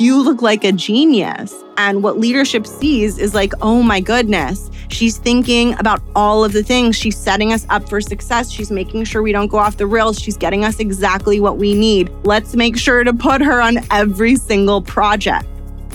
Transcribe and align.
you 0.00 0.22
look 0.22 0.42
like 0.42 0.64
a 0.64 0.72
genius. 0.72 1.54
And 1.78 2.02
what 2.02 2.18
leadership 2.18 2.66
sees 2.66 3.18
is 3.18 3.34
like, 3.34 3.52
oh 3.60 3.82
my 3.82 4.00
goodness, 4.00 4.70
she's 4.88 5.18
thinking 5.18 5.78
about 5.78 6.02
all 6.14 6.44
of 6.44 6.52
the 6.52 6.62
things. 6.62 6.96
She's 6.96 7.16
setting 7.16 7.52
us 7.52 7.66
up 7.68 7.88
for 7.88 8.00
success. 8.00 8.50
She's 8.50 8.70
making 8.70 9.04
sure 9.04 9.22
we 9.22 9.32
don't 9.32 9.48
go 9.48 9.58
off 9.58 9.76
the 9.76 9.86
rails. 9.86 10.18
She's 10.18 10.36
getting 10.36 10.64
us 10.64 10.80
exactly 10.80 11.40
what 11.40 11.58
we 11.58 11.74
need. 11.74 12.10
Let's 12.24 12.54
make 12.54 12.78
sure 12.78 13.04
to 13.04 13.12
put 13.12 13.42
her 13.42 13.60
on 13.60 13.78
every 13.90 14.36
single 14.36 14.80
project. 14.80 15.46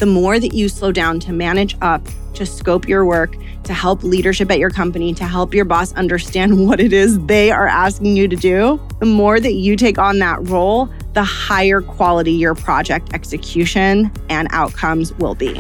The 0.02 0.08
more 0.08 0.40
that 0.40 0.56
you 0.56 0.68
slow 0.68 0.92
down 0.92 1.20
to 1.20 1.32
manage 1.32 1.78
up, 1.80 2.02
to 2.34 2.44
scope 2.44 2.88
your 2.88 3.06
work, 3.06 3.36
to 3.66 3.72
help 3.72 4.02
leadership 4.02 4.50
at 4.50 4.58
your 4.58 4.72
company, 4.72 5.14
to 5.14 5.26
help 5.26 5.54
your 5.54 5.64
boss 5.64 5.94
understand 5.94 6.66
what 6.68 6.80
it 6.80 6.92
is 6.92 7.24
they 7.28 7.52
are 7.52 7.68
asking 7.68 8.18
you 8.18 8.28
to 8.28 8.36
do, 8.36 8.82
the 8.98 9.06
more 9.06 9.40
that 9.40 9.54
you 9.54 9.76
take 9.76 10.00
on 10.00 10.18
that 10.18 10.40
role, 10.50 10.90
the 11.14 11.24
higher 11.24 11.82
quality 11.82 12.32
your 12.32 12.56
project 12.56 13.14
execution 13.14 14.12
and 14.28 14.48
outcomes 14.50 15.14
will 15.20 15.36
be. 15.36 15.54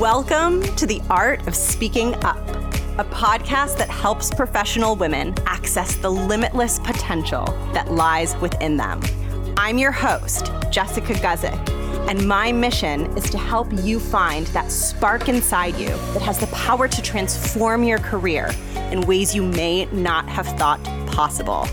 Welcome 0.00 0.62
to 0.74 0.84
the 0.84 1.00
Art 1.08 1.46
of 1.46 1.54
Speaking 1.54 2.16
Up, 2.24 2.48
a 2.98 3.04
podcast 3.04 3.78
that 3.78 3.90
helps 3.90 4.34
professional 4.34 4.96
women 4.96 5.36
access 5.46 5.94
the 5.94 6.10
limitless 6.10 6.80
potential 6.80 7.44
that 7.74 7.92
lies 7.92 8.36
within 8.38 8.76
them. 8.76 9.00
I'm 9.56 9.78
your 9.78 9.92
host, 9.92 10.50
Jessica 10.72 11.12
Guzik, 11.12 11.81
and 12.08 12.26
my 12.26 12.52
mission 12.52 13.06
is 13.16 13.30
to 13.30 13.38
help 13.38 13.68
you 13.72 14.00
find 14.00 14.46
that 14.48 14.70
spark 14.70 15.28
inside 15.28 15.76
you 15.76 15.88
that 15.88 16.22
has 16.22 16.38
the 16.38 16.46
power 16.48 16.88
to 16.88 17.02
transform 17.02 17.84
your 17.84 17.98
career 17.98 18.50
in 18.90 19.00
ways 19.02 19.34
you 19.34 19.42
may 19.42 19.86
not 19.86 20.28
have 20.28 20.46
thought 20.58 20.82
possible. 21.06 21.66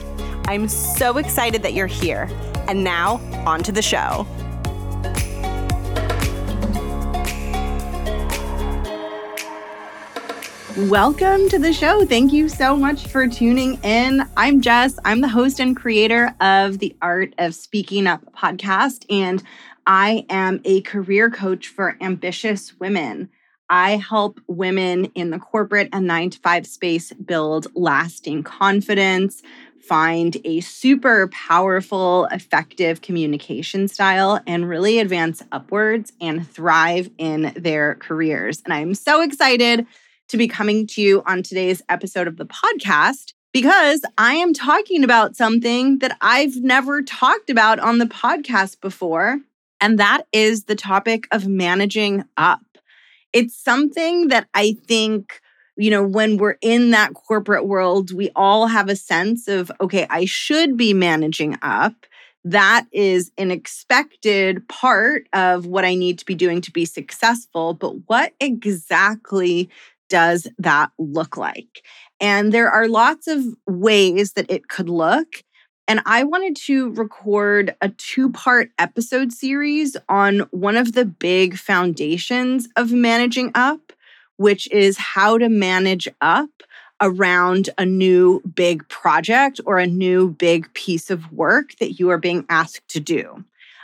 I'm 0.48 0.68
so 0.68 1.18
excited 1.18 1.64
that 1.64 1.74
you're 1.74 1.88
here. 1.88 2.30
And 2.68 2.84
now, 2.84 3.16
on 3.46 3.64
to 3.64 3.72
the 3.72 3.82
show. 3.82 4.28
Welcome 10.88 11.50
to 11.50 11.60
the 11.60 11.74
show. 11.74 12.06
Thank 12.06 12.32
you 12.32 12.48
so 12.48 12.78
much 12.78 13.08
for 13.08 13.28
tuning 13.28 13.78
in. 13.84 14.26
I'm 14.38 14.62
Jess. 14.62 14.98
I'm 15.04 15.20
the 15.20 15.28
host 15.28 15.60
and 15.60 15.76
creator 15.76 16.34
of 16.40 16.80
the 16.80 16.96
Art 17.02 17.34
of 17.38 17.54
Speaking 17.54 18.08
Up 18.08 18.22
podcast, 18.34 19.06
and 19.10 19.44
I 19.90 20.24
am 20.30 20.62
a 20.66 20.82
career 20.82 21.32
coach 21.32 21.68
for 21.68 21.98
ambitious 22.00 22.80
women. 22.80 23.32
I 23.72 23.96
help 23.96 24.40
women 24.48 25.06
in 25.16 25.32
the 25.32 25.40
corporate 25.40 25.90
and 25.92 26.06
nine 26.06 26.30
to 26.30 26.40
five 26.42 26.68
space 26.68 27.12
build 27.14 27.66
lasting 27.74 28.44
confidence, 28.44 29.42
find 29.82 30.38
a 30.46 30.60
super 30.60 31.28
powerful, 31.30 32.26
effective 32.26 33.02
communication 33.02 33.88
style 33.88 34.40
and 34.46 34.70
really 34.70 35.00
advance 35.00 35.42
upwards 35.52 36.14
and 36.22 36.48
thrive 36.48 37.10
in 37.18 37.52
their 37.56 37.96
careers. 37.96 38.62
And 38.66 38.74
I'm 38.76 38.94
so 38.94 39.24
excited 39.24 39.88
to 40.28 40.38
be 40.38 40.48
coming 40.48 40.86
to 40.86 41.02
you 41.02 41.24
on 41.26 41.42
today's 41.42 41.82
episode 41.90 42.28
of 42.28 42.38
the 42.38 42.46
podcast 42.46 43.34
because 43.52 44.02
I 44.20 44.36
am 44.36 44.54
talking 44.54 45.04
about 45.04 45.36
something 45.36 45.98
that 45.98 46.16
I've 46.22 46.58
never 46.58 47.02
talked 47.02 47.50
about 47.50 47.80
on 47.80 47.98
the 47.98 48.06
podcast 48.06 48.80
before. 48.82 49.40
And 49.82 49.98
that 50.00 50.24
is 50.32 50.66
the 50.66 50.76
topic 50.76 51.28
of 51.32 51.48
managing 51.48 52.26
up. 52.38 52.62
It's 53.32 53.56
something 53.56 54.30
that 54.30 54.48
I 54.54 54.76
think 54.88 55.42
you 55.80 55.90
know, 55.90 56.04
when 56.04 56.36
we're 56.36 56.58
in 56.62 56.92
that 56.92 57.14
corporate 57.14 57.66
world, 57.66 58.12
we 58.14 58.30
all 58.36 58.68
have 58.68 58.90
a 58.90 58.98
sense 58.98 59.48
of, 59.48 59.72
okay, 59.80 60.06
I 60.10 60.26
should 60.26 60.76
be 60.76 60.94
managing 60.94 61.58
up. 61.62 62.06
That 62.44 62.86
is 62.92 63.32
an 63.38 63.50
expected 63.50 64.68
part 64.68 65.28
of 65.32 65.66
what 65.66 65.86
I 65.86 65.96
need 65.96 66.20
to 66.20 66.26
be 66.26 66.36
doing 66.36 66.60
to 66.62 66.72
be 66.72 66.84
successful. 66.84 67.74
But 67.74 67.94
what 68.08 68.34
exactly 68.42 69.70
does 70.10 70.48
that 70.58 70.92
look 71.00 71.38
like? 71.38 71.84
And 72.20 72.52
there 72.52 72.70
are 72.70 72.90
lots 72.90 73.28
of 73.28 73.46
ways 73.66 74.34
that 74.34 74.52
it 74.52 74.68
could 74.68 74.90
look. 74.90 75.44
And 75.90 76.02
I 76.06 76.24
wanted 76.24 76.56
to 76.68 76.92
record 76.92 77.76
a 77.82 77.90
two 77.90 78.30
part 78.30 78.72
episode 78.80 79.34
series 79.34 79.98
on 80.08 80.40
one 80.52 80.78
of 80.78 80.94
the 80.94 81.04
big 81.04 81.58
foundations 81.58 82.70
of 82.78 82.94
managing 82.94 83.52
up 83.56 83.92
which 84.40 84.72
is 84.72 84.98
how 84.98 85.38
to 85.38 85.50
manage 85.50 86.08
up 86.22 86.64
around 87.02 87.70
a 87.78 87.86
new 87.86 88.42
big 88.56 88.88
project 88.88 89.60
or 89.66 89.78
a 89.78 89.86
new 89.86 90.30
big 90.30 90.74
piece 90.74 91.10
of 91.10 91.30
work 91.34 91.76
that 91.80 92.00
you 92.00 92.10
are 92.10 92.18
being 92.18 92.46
asked 92.48 92.88
to 92.88 93.02
do. 93.02 93.44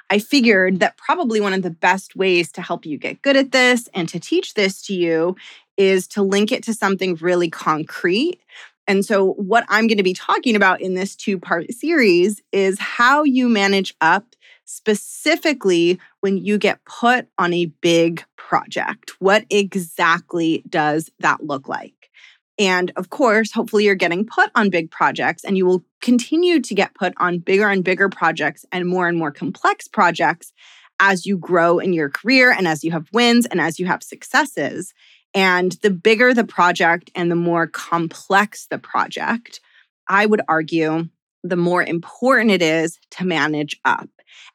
I 0.09 0.19
figured 0.19 0.79
that 0.79 0.95
probably 0.95 1.41
one 1.41 1.53
of 1.53 1.61
the 1.61 1.69
best 1.69 2.15
ways 2.15 2.53
to 2.53 2.61
help 2.61 2.85
you 2.85 2.97
get 2.97 3.21
good 3.21 3.35
at 3.35 3.51
this 3.51 3.89
and 3.93 4.07
to 4.07 4.17
teach 4.17 4.53
this 4.53 4.81
to 4.83 4.93
you 4.93 5.35
is 5.75 6.07
to 6.07 6.23
link 6.23 6.53
it 6.53 6.63
to 6.63 6.73
something 6.73 7.15
really 7.15 7.49
concrete. 7.49 8.39
And 8.87 9.03
so, 9.03 9.33
what 9.33 9.65
I'm 9.67 9.87
going 9.87 9.97
to 9.97 10.03
be 10.03 10.13
talking 10.13 10.55
about 10.55 10.81
in 10.81 10.93
this 10.93 11.15
two 11.15 11.39
part 11.39 11.71
series 11.73 12.41
is 12.51 12.79
how 12.79 13.23
you 13.23 13.49
manage 13.49 13.95
up 14.01 14.35
specifically 14.65 15.99
when 16.21 16.37
you 16.37 16.57
get 16.57 16.83
put 16.85 17.27
on 17.37 17.53
a 17.53 17.65
big 17.65 18.23
project. 18.35 19.13
What 19.19 19.45
exactly 19.49 20.63
does 20.69 21.11
that 21.19 21.43
look 21.43 21.67
like? 21.67 22.09
And 22.57 22.91
of 22.95 23.09
course, 23.09 23.51
hopefully, 23.51 23.85
you're 23.85 23.95
getting 23.95 24.25
put 24.25 24.49
on 24.55 24.69
big 24.69 24.91
projects 24.91 25.43
and 25.43 25.57
you 25.57 25.65
will 25.65 25.83
continue 26.01 26.61
to 26.61 26.75
get 26.75 26.93
put 26.93 27.13
on 27.17 27.39
bigger 27.39 27.67
and 27.67 27.83
bigger 27.83 28.09
projects 28.09 28.65
and 28.71 28.87
more 28.87 29.07
and 29.07 29.17
more 29.17 29.31
complex 29.31 29.87
projects 29.87 30.53
as 30.99 31.25
you 31.25 31.37
grow 31.37 31.79
in 31.79 31.91
your 31.91 32.09
career 32.09 32.51
and 32.51 32.67
as 32.67 32.83
you 32.83 32.91
have 32.91 33.07
wins 33.11 33.45
and 33.47 33.59
as 33.59 33.79
you 33.79 33.85
have 33.85 34.03
successes. 34.03 34.93
And 35.35 35.73
the 35.83 35.91
bigger 35.91 36.33
the 36.33 36.45
project 36.45 37.11
and 37.13 37.29
the 37.29 37.35
more 37.35 37.67
complex 37.67 38.67
the 38.67 38.79
project, 38.79 39.59
I 40.07 40.25
would 40.25 40.41
argue 40.47 41.09
the 41.43 41.57
more 41.57 41.83
important 41.83 42.51
it 42.51 42.61
is 42.61 42.97
to 43.11 43.25
manage 43.25 43.79
up. 43.85 44.09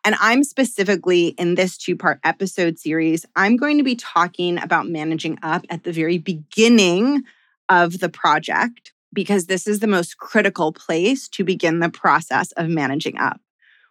And 0.04 0.16
I'm 0.18 0.42
specifically 0.42 1.28
in 1.28 1.54
this 1.54 1.76
two 1.76 1.96
part 1.96 2.18
episode 2.24 2.78
series, 2.78 3.26
I'm 3.36 3.56
going 3.56 3.76
to 3.78 3.84
be 3.84 3.94
talking 3.94 4.58
about 4.58 4.88
managing 4.88 5.38
up 5.42 5.64
at 5.68 5.84
the 5.84 5.92
very 5.92 6.18
beginning 6.18 7.22
of 7.68 8.00
the 8.00 8.08
project 8.08 8.92
because 9.12 9.46
this 9.46 9.66
is 9.66 9.80
the 9.80 9.86
most 9.86 10.16
critical 10.16 10.72
place 10.72 11.28
to 11.28 11.44
begin 11.44 11.80
the 11.80 11.90
process 11.90 12.52
of 12.52 12.68
managing 12.68 13.18
up. 13.18 13.40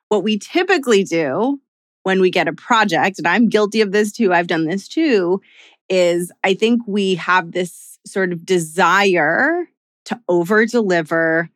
What 0.07 0.23
we 0.23 0.39
typically 0.39 1.03
do 1.03 1.59
when 2.03 2.21
we 2.21 2.31
get 2.31 2.47
a 2.47 2.53
project, 2.53 3.19
and 3.19 3.27
I'm 3.27 3.49
guilty 3.49 3.81
of 3.81 3.91
this 3.91 4.11
too, 4.11 4.33
I've 4.33 4.47
done 4.47 4.65
this 4.65 4.87
too, 4.87 5.41
is 5.89 6.31
I 6.43 6.53
think 6.53 6.81
we 6.87 7.15
have 7.15 7.51
this 7.51 7.99
sort 8.05 8.31
of 8.31 8.45
desire 8.45 9.67
to 10.05 10.19
over 10.27 10.65
deliver 10.65 11.49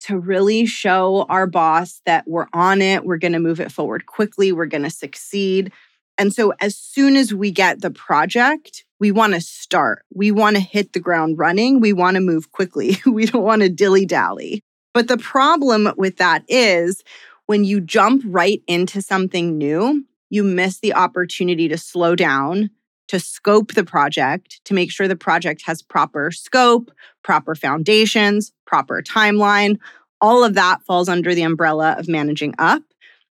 to 0.00 0.18
really 0.18 0.66
show 0.66 1.26
our 1.28 1.46
boss 1.46 2.00
that 2.06 2.26
we're 2.26 2.48
on 2.52 2.82
it, 2.82 3.04
we're 3.04 3.18
going 3.18 3.34
to 3.34 3.38
move 3.38 3.60
it 3.60 3.70
forward 3.70 4.06
quickly, 4.06 4.50
we're 4.50 4.66
going 4.66 4.82
to 4.82 4.90
succeed. 4.90 5.72
And 6.18 6.34
so, 6.34 6.52
as 6.60 6.76
soon 6.76 7.16
as 7.16 7.32
we 7.32 7.50
get 7.50 7.80
the 7.80 7.90
project, 7.90 8.84
we 9.00 9.10
want 9.10 9.34
to 9.34 9.40
start. 9.40 10.04
We 10.14 10.30
want 10.30 10.56
to 10.56 10.62
hit 10.62 10.92
the 10.92 11.00
ground 11.00 11.38
running. 11.38 11.80
We 11.80 11.92
want 11.92 12.16
to 12.16 12.20
move 12.20 12.52
quickly. 12.52 12.98
we 13.06 13.26
don't 13.26 13.42
want 13.42 13.62
to 13.62 13.68
dilly 13.68 14.06
dally. 14.06 14.62
But 14.94 15.08
the 15.08 15.16
problem 15.16 15.92
with 15.96 16.18
that 16.18 16.44
is 16.48 17.02
when 17.46 17.64
you 17.64 17.80
jump 17.80 18.22
right 18.26 18.62
into 18.66 19.00
something 19.00 19.56
new, 19.56 20.04
you 20.30 20.44
miss 20.44 20.80
the 20.80 20.94
opportunity 20.94 21.68
to 21.68 21.78
slow 21.78 22.14
down, 22.14 22.70
to 23.08 23.20
scope 23.20 23.74
the 23.74 23.84
project, 23.84 24.60
to 24.64 24.74
make 24.74 24.90
sure 24.90 25.08
the 25.08 25.16
project 25.16 25.62
has 25.66 25.82
proper 25.82 26.30
scope, 26.30 26.90
proper 27.22 27.54
foundations, 27.54 28.52
proper 28.66 29.02
timeline. 29.02 29.78
All 30.20 30.44
of 30.44 30.54
that 30.54 30.82
falls 30.82 31.08
under 31.08 31.34
the 31.34 31.42
umbrella 31.42 31.96
of 31.98 32.08
managing 32.08 32.54
up. 32.58 32.82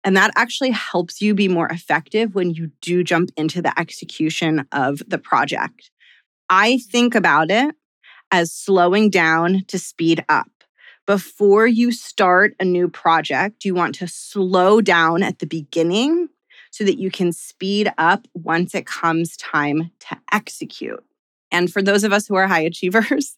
And 0.03 0.15
that 0.15 0.31
actually 0.35 0.71
helps 0.71 1.21
you 1.21 1.33
be 1.33 1.47
more 1.47 1.67
effective 1.67 2.33
when 2.33 2.51
you 2.51 2.71
do 2.81 3.03
jump 3.03 3.31
into 3.35 3.61
the 3.61 3.77
execution 3.79 4.65
of 4.71 5.01
the 5.07 5.17
project. 5.17 5.91
I 6.49 6.79
think 6.91 7.15
about 7.15 7.51
it 7.51 7.75
as 8.31 8.51
slowing 8.51 9.09
down 9.09 9.65
to 9.67 9.77
speed 9.77 10.23
up. 10.29 10.49
Before 11.05 11.65
you 11.67 11.91
start 11.91 12.53
a 12.59 12.65
new 12.65 12.87
project, 12.87 13.65
you 13.65 13.73
want 13.73 13.95
to 13.95 14.07
slow 14.07 14.79
down 14.79 15.23
at 15.23 15.39
the 15.39 15.47
beginning 15.47 16.29
so 16.79 16.85
that 16.85 16.97
you 16.97 17.11
can 17.11 17.33
speed 17.33 17.91
up 17.97 18.25
once 18.33 18.73
it 18.73 18.85
comes 18.85 19.35
time 19.35 19.91
to 19.99 20.17
execute. 20.31 21.03
And 21.51 21.69
for 21.69 21.81
those 21.81 22.05
of 22.05 22.13
us 22.13 22.25
who 22.25 22.35
are 22.35 22.47
high 22.47 22.61
achievers 22.71 23.35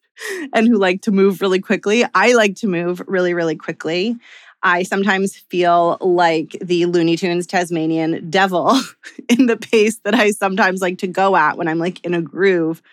and 0.54 0.68
who 0.68 0.78
like 0.78 1.02
to 1.02 1.12
move 1.12 1.42
really 1.42 1.60
quickly, 1.60 2.06
I 2.14 2.34
like 2.34 2.56
to 2.58 2.68
move 2.68 3.02
really, 3.08 3.34
really 3.34 3.56
quickly. 3.56 4.16
I 4.62 4.84
sometimes 4.84 5.36
feel 5.36 5.98
like 6.02 6.56
the 6.62 6.86
Looney 6.86 7.16
Tunes 7.16 7.48
Tasmanian 7.48 8.30
devil 8.30 8.80
in 9.30 9.48
the 9.48 9.58
pace 9.58 9.98
that 10.04 10.14
I 10.14 10.30
sometimes 10.30 10.80
like 10.80 11.00
to 11.00 11.08
go 11.08 11.36
at 11.36 11.58
when 11.58 11.68
I'm 11.68 11.80
like 11.80 12.06
in 12.06 12.14
a 12.14 12.22
groove 12.22 12.84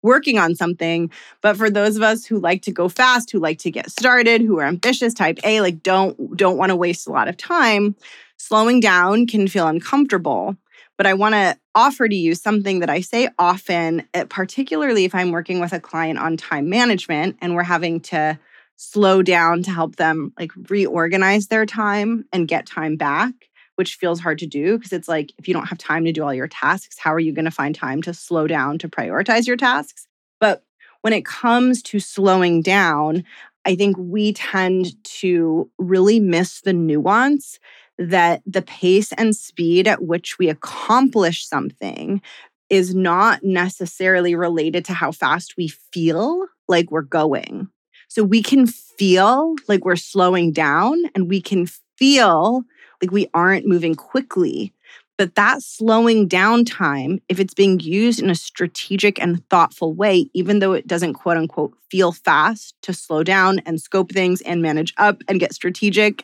working 0.00 0.38
on 0.38 0.54
something. 0.54 1.10
But 1.42 1.58
for 1.58 1.68
those 1.68 1.96
of 1.96 2.02
us 2.02 2.24
who 2.24 2.38
like 2.38 2.62
to 2.62 2.72
go 2.72 2.88
fast, 2.88 3.30
who 3.30 3.40
like 3.40 3.58
to 3.58 3.70
get 3.70 3.90
started, 3.90 4.40
who 4.40 4.58
are 4.58 4.64
ambitious 4.64 5.12
type 5.12 5.38
A, 5.44 5.60
like 5.60 5.82
don't 5.82 6.34
don't 6.34 6.56
want 6.56 6.70
to 6.70 6.76
waste 6.76 7.06
a 7.06 7.12
lot 7.12 7.28
of 7.28 7.36
time, 7.36 7.94
slowing 8.38 8.80
down 8.80 9.26
can 9.26 9.46
feel 9.48 9.66
uncomfortable. 9.66 10.56
But 10.96 11.06
I 11.06 11.14
want 11.14 11.34
to 11.34 11.56
offer 11.74 12.08
to 12.08 12.14
you 12.14 12.34
something 12.34 12.80
that 12.80 12.90
I 12.90 13.00
say 13.00 13.28
often, 13.38 14.06
eh, 14.14 14.24
particularly 14.28 15.04
if 15.04 15.14
I'm 15.14 15.30
working 15.30 15.60
with 15.60 15.72
a 15.72 15.80
client 15.80 16.18
on 16.18 16.36
time 16.36 16.68
management 16.68 17.36
and 17.40 17.54
we're 17.54 17.62
having 17.62 18.00
to 18.00 18.38
slow 18.76 19.22
down 19.22 19.62
to 19.64 19.70
help 19.70 19.96
them 19.96 20.32
like 20.38 20.52
reorganize 20.68 21.48
their 21.48 21.66
time 21.66 22.24
and 22.32 22.48
get 22.48 22.66
time 22.66 22.96
back, 22.96 23.32
which 23.76 23.96
feels 23.96 24.20
hard 24.20 24.38
to 24.38 24.46
do 24.46 24.76
because 24.76 24.92
it's 24.92 25.08
like 25.08 25.32
if 25.38 25.46
you 25.46 25.54
don't 25.54 25.68
have 25.68 25.78
time 25.78 26.04
to 26.04 26.12
do 26.12 26.22
all 26.22 26.34
your 26.34 26.48
tasks, 26.48 26.98
how 26.98 27.12
are 27.12 27.20
you 27.20 27.32
going 27.32 27.44
to 27.44 27.50
find 27.50 27.74
time 27.74 28.02
to 28.02 28.14
slow 28.14 28.46
down 28.46 28.78
to 28.78 28.88
prioritize 28.88 29.46
your 29.46 29.56
tasks? 29.56 30.06
But 30.40 30.64
when 31.02 31.12
it 31.12 31.24
comes 31.24 31.82
to 31.84 32.00
slowing 32.00 32.62
down, 32.62 33.24
I 33.64 33.76
think 33.76 33.96
we 33.98 34.32
tend 34.32 35.02
to 35.04 35.70
really 35.78 36.20
miss 36.20 36.60
the 36.60 36.72
nuance 36.72 37.58
that 37.98 38.42
the 38.46 38.62
pace 38.62 39.12
and 39.12 39.34
speed 39.34 39.88
at 39.88 40.02
which 40.02 40.38
we 40.38 40.48
accomplish 40.48 41.46
something 41.46 42.22
is 42.70 42.94
not 42.94 43.42
necessarily 43.42 44.34
related 44.34 44.84
to 44.84 44.92
how 44.92 45.10
fast 45.10 45.56
we 45.56 45.68
feel 45.68 46.46
like 46.68 46.90
we're 46.90 47.02
going. 47.02 47.68
So 48.08 48.22
we 48.22 48.42
can 48.42 48.66
feel 48.66 49.54
like 49.68 49.84
we're 49.84 49.96
slowing 49.96 50.52
down 50.52 50.96
and 51.14 51.28
we 51.28 51.40
can 51.40 51.66
feel 51.96 52.62
like 53.02 53.10
we 53.10 53.28
aren't 53.34 53.66
moving 53.66 53.94
quickly. 53.94 54.72
But 55.16 55.34
that 55.34 55.62
slowing 55.62 56.28
down 56.28 56.64
time, 56.64 57.20
if 57.28 57.40
it's 57.40 57.54
being 57.54 57.80
used 57.80 58.22
in 58.22 58.30
a 58.30 58.36
strategic 58.36 59.20
and 59.20 59.46
thoughtful 59.48 59.92
way, 59.92 60.30
even 60.32 60.60
though 60.60 60.74
it 60.74 60.86
doesn't 60.86 61.14
quote 61.14 61.36
unquote 61.36 61.74
feel 61.90 62.12
fast 62.12 62.74
to 62.82 62.92
slow 62.92 63.24
down 63.24 63.58
and 63.60 63.80
scope 63.80 64.12
things 64.12 64.40
and 64.42 64.62
manage 64.62 64.94
up 64.96 65.22
and 65.26 65.40
get 65.40 65.54
strategic, 65.54 66.22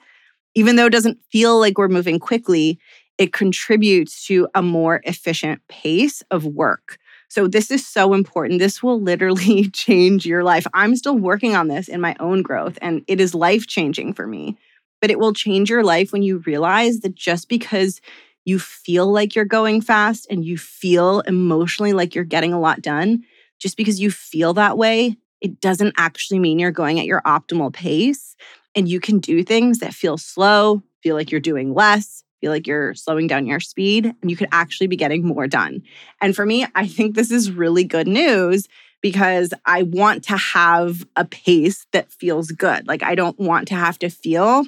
even 0.55 0.77
though 0.77 0.87
it 0.87 0.93
doesn't 0.93 1.19
feel 1.31 1.59
like 1.59 1.79
we're 1.79 1.89
moving 1.89 2.19
quickly, 2.19 2.79
it 3.19 3.33
contributes 3.33 4.27
to 4.27 4.49
a 4.55 4.63
more 4.63 5.01
efficient 5.05 5.61
pace 5.69 6.23
of 6.31 6.45
work. 6.45 6.99
So, 7.29 7.49
this 7.49 7.71
is 7.71 7.87
so 7.87 8.15
important. 8.15 8.61
This 8.61 8.83
will 8.83 9.01
literally 9.01 9.69
change 9.73 10.27
your 10.27 10.45
life. 10.45 10.67
I'm 10.75 10.97
still 10.97 11.17
working 11.17 11.57
on 11.57 11.69
this 11.69 11.89
in 11.89 12.01
my 12.01 12.15
own 12.21 12.43
growth, 12.43 12.79
and 12.83 13.03
it 13.09 13.21
is 13.21 13.35
life 13.35 13.67
changing 13.67 14.15
for 14.15 14.27
me. 14.27 14.57
But 15.01 15.11
it 15.11 15.19
will 15.19 15.33
change 15.33 15.69
your 15.69 15.83
life 15.83 16.13
when 16.13 16.23
you 16.23 16.39
realize 16.39 17.01
that 17.01 17.15
just 17.15 17.49
because 17.49 18.01
you 18.45 18.59
feel 18.59 19.11
like 19.11 19.35
you're 19.35 19.45
going 19.45 19.81
fast 19.81 20.27
and 20.31 20.45
you 20.45 20.57
feel 20.57 21.21
emotionally 21.21 21.93
like 21.93 22.15
you're 22.15 22.25
getting 22.25 22.53
a 22.53 22.61
lot 22.61 22.83
done, 22.83 23.25
just 23.59 23.77
because 23.77 24.01
you 24.01 24.11
feel 24.11 24.55
that 24.55 24.79
way, 24.79 25.17
it 25.41 25.61
doesn't 25.61 25.95
actually 25.97 26.39
mean 26.39 26.59
you're 26.59 26.71
going 26.71 26.99
at 27.01 27.07
your 27.07 27.23
optimal 27.23 27.73
pace. 27.73 28.37
And 28.75 28.89
you 28.89 29.01
can 29.01 29.19
do 29.19 29.43
things 29.45 29.79
that 29.79 29.95
feel 29.95 30.19
slow, 30.19 30.83
feel 31.03 31.15
like 31.15 31.31
you're 31.31 31.41
doing 31.41 31.75
less, 31.75 32.25
feel 32.41 32.51
like 32.51 32.67
you're 32.67 32.95
slowing 32.95 33.27
down 33.27 33.47
your 33.47 33.61
speed 33.61 34.05
and 34.05 34.31
you 34.31 34.37
could 34.37 34.49
actually 34.53 34.87
be 34.87 34.97
getting 34.97 35.27
more 35.27 35.47
done. 35.47 35.83
And 36.21 36.35
for 36.37 36.45
me, 36.45 36.67
I 36.75 36.87
think 36.87 37.15
this 37.15 37.31
is 37.31 37.51
really 37.51 37.85
good 37.85 38.07
news 38.07 38.69
because 39.01 39.53
I 39.65 39.83
want 39.83 40.25
to 40.25 40.37
have 40.37 41.07
a 41.17 41.25
pace 41.25 41.87
that 41.93 42.11
feels 42.13 42.49
good. 42.49 42.89
Like 42.89 43.03
I 43.03 43.15
don't 43.15 43.39
want 43.39 43.69
to 43.69 43.75
have 43.75 43.99
to 44.01 44.09
feel 44.09 44.65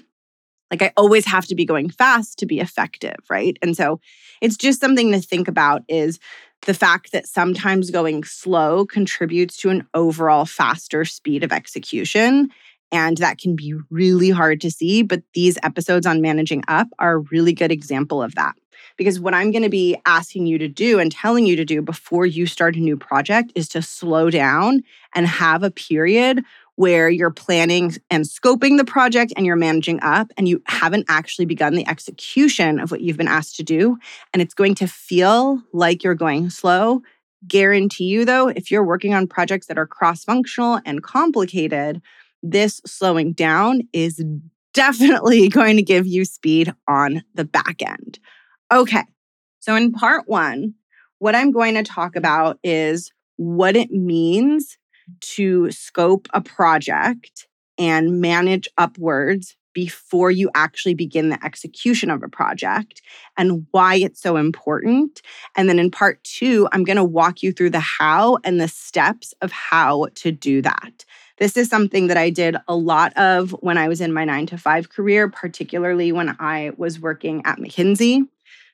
like 0.71 0.83
I 0.83 0.93
always 0.97 1.27
have 1.27 1.47
to 1.47 1.55
be 1.55 1.65
going 1.65 1.91
fast 1.91 2.39
to 2.39 2.47
be 2.47 2.61
effective, 2.61 3.17
right? 3.31 3.57
And 3.63 3.77
so 3.77 4.01
it's 4.41 4.57
just 4.57 4.81
something 4.81 5.13
to 5.13 5.21
think 5.21 5.49
about 5.49 5.83
is 5.89 6.19
the 6.63 6.75
fact 6.75 7.13
that 7.13 7.27
sometimes 7.27 7.91
going 7.91 8.25
slow 8.25 8.85
contributes 8.85 9.57
to 9.59 9.71
an 9.71 9.87
overall 9.95 10.45
faster 10.45 11.05
speed 11.05 11.45
of 11.45 11.53
execution 11.53 12.51
and 12.93 13.17
that 13.19 13.39
can 13.39 13.57
be 13.57 13.75
really 13.91 14.31
hard 14.31 14.61
to 14.63 14.71
see. 14.71 15.03
But 15.03 15.23
these 15.35 15.59
episodes 15.63 16.07
on 16.07 16.21
managing 16.21 16.63
up 16.69 16.89
are 16.99 17.15
a 17.15 17.19
really 17.19 17.53
good 17.53 17.73
example 17.73 18.23
of 18.23 18.35
that. 18.35 18.55
Because 18.97 19.21
what 19.21 19.35
I'm 19.35 19.51
going 19.51 19.63
to 19.63 19.69
be 19.69 19.97
asking 20.07 20.47
you 20.47 20.59
to 20.59 20.69
do 20.69 20.99
and 20.99 21.11
telling 21.11 21.47
you 21.47 21.57
to 21.57 21.65
do 21.65 21.83
before 21.83 22.25
you 22.25 22.47
start 22.47 22.77
a 22.77 22.81
new 22.81 22.97
project 22.97 23.53
is 23.55 23.69
to 23.71 23.83
slow 23.83 24.31
down 24.31 24.83
and 25.15 25.27
have 25.27 25.63
a 25.63 25.71
period 25.71 26.45
where 26.77 27.09
you're 27.09 27.31
planning 27.31 27.95
and 28.11 28.25
scoping 28.25 28.77
the 28.77 28.85
project 28.85 29.33
and 29.37 29.47
you're 29.47 29.57
managing 29.57 29.99
up 30.03 30.31
and 30.37 30.47
you 30.47 30.63
haven't 30.67 31.07
actually 31.09 31.47
begun 31.47 31.75
the 31.75 31.89
execution 31.89 32.79
of 32.79 32.91
what 32.91 33.01
you've 33.01 33.17
been 33.17 33.29
asked 33.29 33.57
to 33.57 33.63
do. 33.63 33.99
And 34.33 34.43
it's 34.43 34.55
going 34.55 34.75
to 34.77 34.87
feel 34.87 35.63
like 35.73 36.05
you're 36.05 36.15
going 36.15 36.51
slow. 36.51 37.03
Guarantee 37.47 38.05
you, 38.05 38.25
though, 38.25 38.49
if 38.49 38.71
you're 38.71 38.85
working 38.85 39.15
on 39.15 39.27
projects 39.27 39.67
that 39.67 39.79
are 39.79 39.87
cross 39.87 40.25
functional 40.25 40.81
and 40.85 41.03
complicated, 41.03 42.03
this 42.51 42.81
slowing 42.87 43.33
down 43.33 43.83
is 43.93 44.25
definitely 44.75 45.49
going 45.51 45.77
to 45.77 45.83
give 45.83 46.07
you 46.07 46.25
speed 46.25 46.73
on 46.89 47.23
the 47.35 47.45
back 47.45 47.83
end. 47.83 48.19
Okay, 48.73 49.05
so 49.61 49.75
in 49.75 49.93
part 49.93 50.25
one, 50.27 50.75
what 51.19 51.35
I'm 51.35 51.51
going 51.51 51.75
to 51.75 51.83
talk 51.83 52.17
about 52.17 52.59
is 52.63 53.11
what 53.37 53.77
it 53.77 53.91
means 53.91 54.79
to 55.21 55.71
scope 55.71 56.29
a 56.35 56.41
project 56.41 57.47
and 57.79 58.21
manage 58.21 58.69
upwards 58.79 59.57
before 59.77 60.31
you 60.31 60.51
actually 60.55 60.95
begin 60.95 61.29
the 61.29 61.45
execution 61.45 62.09
of 62.09 62.23
a 62.23 62.29
project 62.29 63.03
and 63.37 63.67
why 63.73 63.97
it's 63.97 64.23
so 64.23 64.37
important. 64.37 65.21
And 65.55 65.69
then 65.69 65.79
in 65.79 65.91
part 65.91 66.25
two, 66.25 66.67
I'm 66.73 66.83
going 66.83 66.97
to 66.97 67.05
walk 67.05 67.43
you 67.43 67.53
through 67.53 67.71
the 67.71 67.81
how 67.81 68.39
and 68.43 68.59
the 68.59 68.69
steps 68.69 69.35
of 69.43 69.53
how 69.53 70.07
to 70.15 70.33
do 70.33 70.63
that. 70.63 71.05
This 71.39 71.57
is 71.57 71.69
something 71.69 72.07
that 72.07 72.17
I 72.17 72.31
did 72.31 72.57
a 72.67 72.75
lot 72.75 73.17
of 73.17 73.51
when 73.61 73.77
I 73.77 73.89
was 73.89 74.01
in 74.01 74.13
my 74.13 74.25
nine 74.25 74.47
to 74.47 74.59
five 74.59 74.89
career, 74.89 75.29
particularly 75.29 76.13
when 76.13 76.37
I 76.39 76.73
was 76.77 76.99
working 76.99 77.43
at 77.45 77.59
McKinsey. 77.59 78.27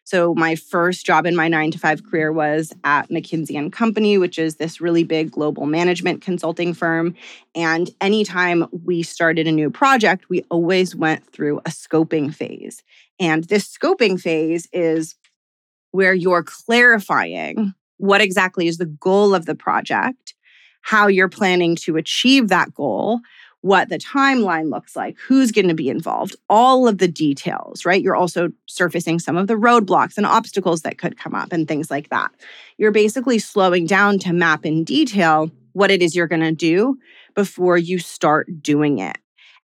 So 0.05 0.35
my 0.35 0.57
first 0.57 1.07
job 1.07 1.27
in 1.27 1.37
my 1.37 1.49
9 1.49 1.71
to 1.73 1.79
5 1.79 2.05
career 2.05 2.33
was 2.33 2.73
at 2.83 3.09
McKinsey 3.09 3.57
and 3.57 3.73
Company, 3.73 4.19
which 4.19 4.39
is 4.39 4.57
this 4.57 4.81
really 4.81 5.05
big 5.05 5.31
global 5.31 5.67
management 5.67 6.23
consulting 6.23 6.75
firm, 6.75 7.15
and 7.55 7.91
anytime 8.01 8.67
we 8.85 9.03
started 9.03 9.47
a 9.47 9.53
new 9.53 9.71
project, 9.71 10.29
we 10.29 10.45
always 10.51 10.97
went 10.97 11.31
through 11.33 11.59
a 11.61 11.71
scoping 11.71 12.35
phase. 12.35 12.83
And 13.21 13.45
this 13.45 13.77
scoping 13.77 14.21
phase 14.21 14.69
is 14.73 15.15
where 15.93 16.15
you're 16.15 16.43
clarifying 16.43 17.75
what 17.99 18.21
exactly 18.21 18.67
is 18.67 18.79
the 18.79 18.87
goal 18.87 19.35
of 19.35 19.47
the 19.47 19.55
project 19.55 20.35
how 20.83 21.07
you're 21.07 21.29
planning 21.29 21.77
to 21.77 21.97
achieve 21.97 22.49
that 22.49 22.75
goal, 22.75 23.21
what 23.63 23.89
the 23.89 23.99
timeline 23.99 24.71
looks 24.71 24.97
like, 24.97 25.17
who's 25.19 25.53
going 25.53 25.69
to 25.69 25.75
be 25.75 25.89
involved, 25.89 26.37
all 26.51 26.89
of 26.89 26.99
the 26.99 27.09
details, 27.09 27.87
right? 27.87 28.03
You're 28.03 28.17
also 28.17 28.51
surfacing 28.67 29.21
some 29.21 29.37
of 29.37 29.47
the 29.47 29.55
roadblocks 29.55 30.17
and 30.17 30.27
obstacles 30.27 30.83
that 30.83 30.99
could 30.99 31.17
come 31.17 31.35
up 31.35 31.53
and 31.53 31.67
things 31.67 31.91
like 31.91 32.11
that. 32.11 32.33
You're 32.77 32.91
basically 32.91 33.39
slowing 33.39 33.87
down 33.87 34.19
to 34.21 34.33
map 34.33 34.67
in 34.67 34.83
detail 34.85 35.51
what 35.73 35.91
it 35.91 36.03
is 36.03 36.15
you're 36.15 36.27
going 36.27 36.43
to 36.43 36.53
do 36.53 36.99
before 37.35 37.79
you 37.79 37.99
start 37.99 38.49
doing 38.61 38.99
it. 38.99 39.17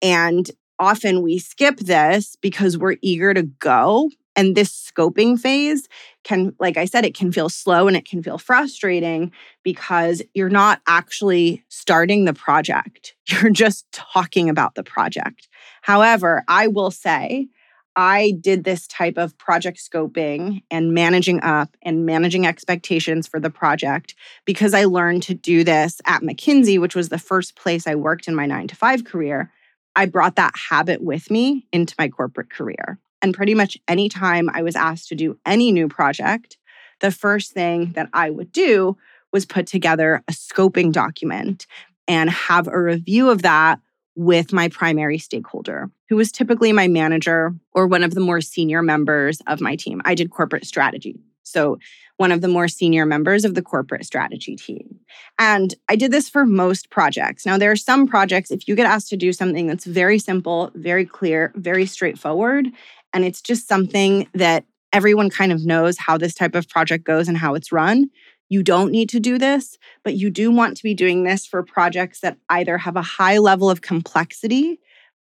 And 0.00 0.50
often 0.78 1.23
we 1.23 1.38
skip 1.38 1.78
this 1.78 2.37
because 2.37 2.76
we're 2.76 2.97
eager 3.02 3.35
to 3.35 3.42
go 3.42 4.11
and 4.37 4.57
this 4.57 4.71
scoping 4.71 5.39
phase 5.39 5.89
can, 6.25 6.55
like 6.59 6.77
I 6.77 6.85
said, 6.85 7.05
it 7.05 7.15
can 7.15 7.33
feel 7.33 7.49
slow 7.49 7.87
and 7.89 7.97
it 7.97 8.07
can 8.07 8.23
feel 8.23 8.39
frustrating 8.39 9.33
because 9.62 10.23
you're 10.35 10.49
not 10.49 10.81
actually 10.87 11.65
starting 11.69 12.25
the 12.25 12.35
project. 12.35 13.15
You're 13.29 13.51
just 13.51 13.91
talking 13.93 14.49
about 14.49 14.75
the 14.75 14.83
project. 14.83 15.49
However, 15.83 16.45
I 16.49 16.67
will 16.67 16.91
say, 16.91 17.49
I 17.95 18.33
did 18.41 18.65
this 18.65 18.87
type 18.87 19.19
of 19.19 19.37
project 19.37 19.79
scoping 19.79 20.62
and 20.71 20.95
managing 20.95 21.43
up 21.43 21.77
and 21.83 22.07
managing 22.07 22.47
expectations 22.47 23.29
for 23.29 23.39
the 23.39 23.51
project 23.51 24.15
because 24.47 24.73
I 24.73 24.85
learned 24.85 25.23
to 25.25 25.35
do 25.35 25.62
this 25.62 26.01
at 26.07 26.23
McKinsey, 26.23 26.81
which 26.81 26.95
was 26.95 27.11
the 27.11 27.19
first 27.19 27.55
place 27.55 27.87
I 27.87 27.95
worked 27.95 28.29
in 28.29 28.35
my 28.35 28.47
nine 28.47 28.69
to 28.69 28.77
five 28.77 29.05
career. 29.05 29.53
I 29.95 30.07
brought 30.07 30.37
that 30.37 30.55
habit 30.57 31.03
with 31.03 31.31
me 31.31 31.67
into 31.71 31.95
my 31.99 32.09
corporate 32.09 32.49
career. 32.49 32.99
And 33.23 33.35
pretty 33.35 33.55
much 33.55 33.79
anytime 33.88 34.50
I 34.52 34.62
was 34.62 34.76
asked 34.76 35.09
to 35.09 35.14
do 35.14 35.38
any 35.47 35.71
new 35.73 35.88
project, 35.88 36.59
the 37.00 37.12
first 37.12 37.52
thing 37.52 37.93
that 37.93 38.09
I 38.12 38.31
would 38.31 38.52
do 38.52 38.97
was 39.33 39.47
put 39.47 39.67
together 39.67 40.23
a 40.29 40.33
scoping 40.33 40.93
document 40.93 41.67
and 42.07 42.29
have 42.29 42.69
a 42.69 42.81
review 42.81 43.31
of 43.31 43.43
that 43.43 43.81
with 44.14 44.52
my 44.52 44.69
primary 44.69 45.19
stakeholder, 45.19 45.91
who 46.09 46.17
was 46.17 46.31
typically 46.31 46.73
my 46.73 46.87
manager 46.88 47.55
or 47.73 47.87
one 47.87 48.02
of 48.02 48.14
the 48.14 48.21
more 48.21 48.41
senior 48.41 48.83
members 48.83 49.41
of 49.47 49.61
my 49.61 49.76
team. 49.76 50.02
I 50.05 50.14
did 50.14 50.31
corporate 50.31 50.67
strategy. 50.67 51.19
So, 51.45 51.79
one 52.19 52.31
of 52.31 52.41
the 52.41 52.49
more 52.49 52.69
senior 52.69 53.05
members 53.05 53.45
of 53.45 53.55
the 53.55 53.62
corporate 53.62 54.05
strategy 54.05 54.55
team. 54.55 55.00
And 55.38 55.75
I 55.88 55.97
did 55.97 56.12
this 56.12 56.29
for 56.29 56.45
most 56.45 56.91
projects. 56.91 57.45
Now, 57.45 57.59
there 57.59 57.73
are 57.73 57.76
some 57.76 58.07
projects, 58.07 58.50
if 58.50 58.69
you 58.69 58.76
get 58.76 58.87
asked 58.87 59.09
to 59.09 59.17
do 59.17 59.33
something 59.33 59.67
that's 59.67 59.87
very 59.87 60.19
simple, 60.19 60.71
very 60.75 61.05
clear, 61.05 61.52
very 61.57 61.85
straightforward, 61.85 62.69
and 63.12 63.25
it's 63.25 63.40
just 63.40 63.69
something 63.69 64.28
that 64.35 64.64
everyone 64.92 65.31
kind 65.31 65.52
of 65.52 65.64
knows 65.64 65.99
how 65.99 66.19
this 66.19 66.35
type 66.35 66.54
of 66.54 66.69
project 66.69 67.04
goes 67.04 67.28
and 67.28 67.38
how 67.38 67.54
it's 67.54 67.73
run. 67.73 68.11
You 68.49 68.62
don't 68.62 68.90
need 68.90 69.09
to 69.11 69.21
do 69.21 69.38
this, 69.38 69.78
but 70.04 70.14
you 70.14 70.28
do 70.28 70.50
want 70.50 70.76
to 70.76 70.83
be 70.83 70.95
doing 70.95 71.25
this 71.25 71.47
for 71.47 71.62
projects 71.62 72.21
that 72.21 72.37
either 72.50 72.76
have 72.78 72.97
a 72.97 73.02
high 73.02 73.38
level 73.38 73.71
of 73.71 73.81
complexity, 73.81 74.78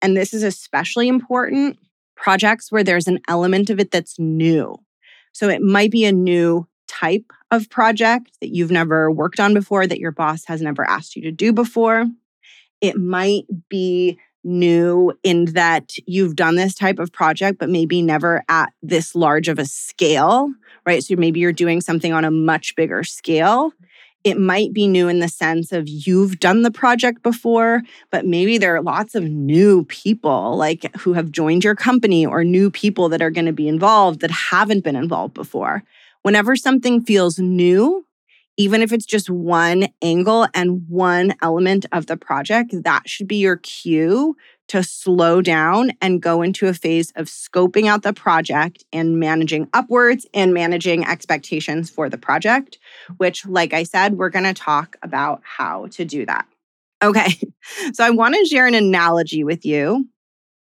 and 0.01 0.17
this 0.17 0.33
is 0.33 0.43
especially 0.43 1.07
important 1.07 1.79
projects 2.15 2.71
where 2.71 2.83
there's 2.83 3.07
an 3.07 3.19
element 3.27 3.69
of 3.69 3.79
it 3.79 3.91
that's 3.91 4.19
new. 4.19 4.75
So 5.31 5.49
it 5.49 5.61
might 5.61 5.91
be 5.91 6.05
a 6.05 6.11
new 6.11 6.67
type 6.87 7.31
of 7.49 7.69
project 7.69 8.31
that 8.41 8.53
you've 8.53 8.71
never 8.71 9.09
worked 9.09 9.39
on 9.39 9.53
before, 9.53 9.87
that 9.87 9.99
your 9.99 10.11
boss 10.11 10.45
has 10.45 10.61
never 10.61 10.83
asked 10.87 11.15
you 11.15 11.21
to 11.23 11.31
do 11.31 11.53
before. 11.53 12.05
It 12.81 12.97
might 12.97 13.45
be 13.69 14.19
new 14.43 15.13
in 15.23 15.45
that 15.53 15.93
you've 16.05 16.35
done 16.35 16.55
this 16.55 16.75
type 16.75 17.00
of 17.00 17.12
project, 17.12 17.59
but 17.59 17.69
maybe 17.69 18.01
never 18.01 18.43
at 18.50 18.71
this 18.81 19.15
large 19.15 19.47
of 19.47 19.59
a 19.59 19.65
scale, 19.65 20.50
right? 20.85 21.03
So 21.03 21.15
maybe 21.15 21.39
you're 21.39 21.51
doing 21.51 21.81
something 21.81 22.13
on 22.13 22.25
a 22.25 22.31
much 22.31 22.75
bigger 22.75 23.03
scale. 23.03 23.71
It 24.23 24.39
might 24.39 24.71
be 24.71 24.88
new 24.88 25.09
in 25.09 25.19
the 25.19 25.27
sense 25.27 25.73
of 25.73 25.88
you've 25.88 26.39
done 26.39 26.62
the 26.62 26.71
project 26.71 27.23
before, 27.23 27.81
but 28.09 28.25
maybe 28.25 28.57
there 28.57 28.75
are 28.75 28.81
lots 28.81 29.15
of 29.15 29.23
new 29.23 29.83
people 29.85 30.55
like 30.55 30.95
who 30.97 31.13
have 31.13 31.31
joined 31.31 31.63
your 31.63 31.75
company 31.75 32.25
or 32.25 32.43
new 32.43 32.71
people 32.71 33.09
that 33.09 33.21
are 33.21 33.31
going 33.31 33.45
to 33.45 33.53
be 33.53 33.67
involved 33.67 34.21
that 34.21 34.31
haven't 34.31 34.83
been 34.83 34.95
involved 34.95 35.33
before. 35.33 35.83
Whenever 36.21 36.55
something 36.55 37.03
feels 37.03 37.38
new, 37.38 38.05
even 38.57 38.81
if 38.81 38.91
it's 38.91 39.05
just 39.05 39.29
one 39.29 39.88
angle 40.01 40.48
and 40.53 40.88
one 40.88 41.33
element 41.41 41.86
of 41.91 42.05
the 42.05 42.17
project, 42.17 42.74
that 42.83 43.10
should 43.10 43.27
be 43.27 43.38
your 43.38 43.57
cue 43.57 44.36
to 44.67 44.83
slow 44.83 45.41
down 45.41 45.91
and 46.01 46.22
go 46.22 46.41
into 46.41 46.67
a 46.67 46.74
phase 46.74 47.12
of 47.15 47.27
scoping 47.27 47.88
out 47.88 48.03
the 48.03 48.13
project 48.13 48.86
and 48.93 49.19
managing 49.19 49.67
upwards 49.74 50.25
and 50.33 50.53
managing 50.53 51.05
expectations 51.05 51.89
for 51.89 52.10
the 52.10 52.17
project, 52.17 52.77
which, 53.17 53.45
like 53.45 53.74
I 53.74 53.83
said, 53.83 54.15
we're 54.15 54.29
going 54.29 54.45
to 54.45 54.53
talk 54.53 54.95
about 55.01 55.41
how 55.43 55.88
to 55.91 56.05
do 56.05 56.25
that. 56.25 56.48
Okay, 57.03 57.39
so 57.93 58.03
I 58.03 58.12
want 58.12 58.36
to 58.36 58.45
share 58.45 58.67
an 58.67 58.75
analogy 58.75 59.43
with 59.43 59.65
you 59.65 60.07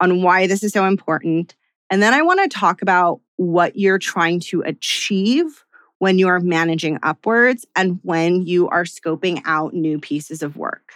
on 0.00 0.23
why 0.23 0.47
this 0.47 0.62
is 0.62 0.73
so 0.73 0.85
important. 0.85 1.57
And 1.90 2.02
then 2.02 2.14
I 2.14 2.23
want 2.23 2.40
to 2.40 2.57
talk 2.57 2.83
about 2.83 3.21
what 3.37 3.76
you're 3.76 3.99
trying 3.99 4.40
to 4.40 4.62
achieve 4.62 5.64
when 5.99 6.19
you 6.19 6.28
are 6.28 6.40
managing 6.40 6.99
upwards 7.02 7.67
and 7.76 7.99
when 8.02 8.47
you 8.47 8.69
are 8.69 8.85
scoping 8.85 9.43
out 9.45 9.75
new 9.75 9.99
pieces 9.99 10.43
of 10.43 10.57
work. 10.57 10.95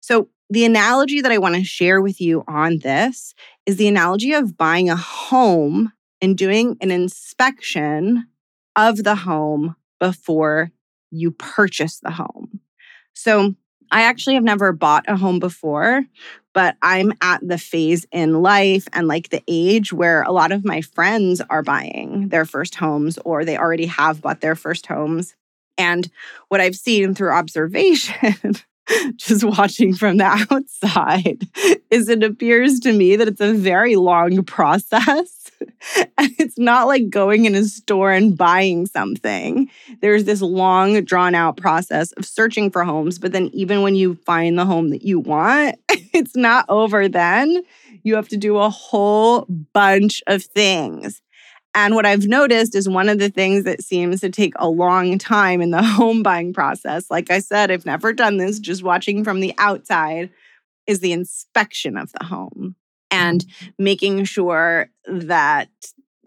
So, 0.00 0.28
the 0.48 0.64
analogy 0.64 1.20
that 1.22 1.32
I 1.32 1.38
want 1.38 1.56
to 1.56 1.64
share 1.64 2.00
with 2.00 2.20
you 2.20 2.44
on 2.46 2.78
this 2.78 3.34
is 3.66 3.76
the 3.76 3.88
analogy 3.88 4.32
of 4.32 4.56
buying 4.56 4.88
a 4.88 4.96
home 4.96 5.92
and 6.22 6.38
doing 6.38 6.76
an 6.80 6.92
inspection 6.92 8.28
of 8.76 9.02
the 9.02 9.16
home 9.16 9.74
before 9.98 10.70
you 11.10 11.32
purchase 11.32 11.98
the 11.98 12.12
home. 12.12 12.60
So, 13.14 13.54
I 13.90 14.02
actually 14.02 14.34
have 14.34 14.44
never 14.44 14.72
bought 14.72 15.04
a 15.08 15.16
home 15.16 15.38
before, 15.38 16.04
but 16.56 16.74
I'm 16.80 17.12
at 17.20 17.46
the 17.46 17.58
phase 17.58 18.06
in 18.12 18.40
life 18.40 18.88
and 18.94 19.06
like 19.06 19.28
the 19.28 19.42
age 19.46 19.92
where 19.92 20.22
a 20.22 20.32
lot 20.32 20.52
of 20.52 20.64
my 20.64 20.80
friends 20.80 21.42
are 21.50 21.62
buying 21.62 22.30
their 22.30 22.46
first 22.46 22.76
homes 22.76 23.18
or 23.26 23.44
they 23.44 23.58
already 23.58 23.84
have 23.84 24.22
bought 24.22 24.40
their 24.40 24.54
first 24.54 24.86
homes. 24.86 25.36
And 25.76 26.10
what 26.48 26.62
I've 26.62 26.74
seen 26.74 27.14
through 27.14 27.32
observation, 27.32 28.54
just 29.16 29.44
watching 29.44 29.92
from 29.92 30.16
the 30.16 30.24
outside, 30.50 31.46
is 31.90 32.08
it 32.08 32.22
appears 32.22 32.80
to 32.80 32.92
me 32.94 33.16
that 33.16 33.28
it's 33.28 33.42
a 33.42 33.52
very 33.52 33.96
long 33.96 34.42
process 34.42 35.35
and 35.96 36.34
it's 36.38 36.58
not 36.58 36.86
like 36.86 37.10
going 37.10 37.44
in 37.44 37.54
a 37.54 37.64
store 37.64 38.12
and 38.12 38.36
buying 38.36 38.86
something. 38.86 39.70
There's 40.00 40.24
this 40.24 40.42
long, 40.42 41.02
drawn 41.04 41.34
out 41.34 41.56
process 41.56 42.12
of 42.12 42.24
searching 42.24 42.70
for 42.70 42.84
homes. 42.84 43.18
But 43.18 43.32
then, 43.32 43.50
even 43.52 43.82
when 43.82 43.94
you 43.94 44.16
find 44.26 44.58
the 44.58 44.64
home 44.64 44.90
that 44.90 45.02
you 45.02 45.20
want, 45.20 45.76
it's 45.88 46.36
not 46.36 46.64
over 46.68 47.08
then. 47.08 47.62
You 48.02 48.14
have 48.16 48.28
to 48.28 48.36
do 48.36 48.58
a 48.58 48.70
whole 48.70 49.46
bunch 49.72 50.22
of 50.26 50.42
things. 50.42 51.20
And 51.74 51.94
what 51.94 52.06
I've 52.06 52.26
noticed 52.26 52.74
is 52.74 52.88
one 52.88 53.10
of 53.10 53.18
the 53.18 53.28
things 53.28 53.64
that 53.64 53.82
seems 53.82 54.22
to 54.22 54.30
take 54.30 54.54
a 54.56 54.68
long 54.68 55.18
time 55.18 55.60
in 55.60 55.72
the 55.72 55.82
home 55.82 56.22
buying 56.22 56.54
process, 56.54 57.10
like 57.10 57.30
I 57.30 57.40
said, 57.40 57.70
I've 57.70 57.84
never 57.84 58.12
done 58.12 58.38
this, 58.38 58.58
just 58.58 58.82
watching 58.82 59.24
from 59.24 59.40
the 59.40 59.54
outside, 59.58 60.30
is 60.86 61.00
the 61.00 61.12
inspection 61.12 61.98
of 61.98 62.10
the 62.12 62.24
home 62.24 62.76
and 63.10 63.44
making 63.78 64.24
sure 64.24 64.88
that 65.06 65.68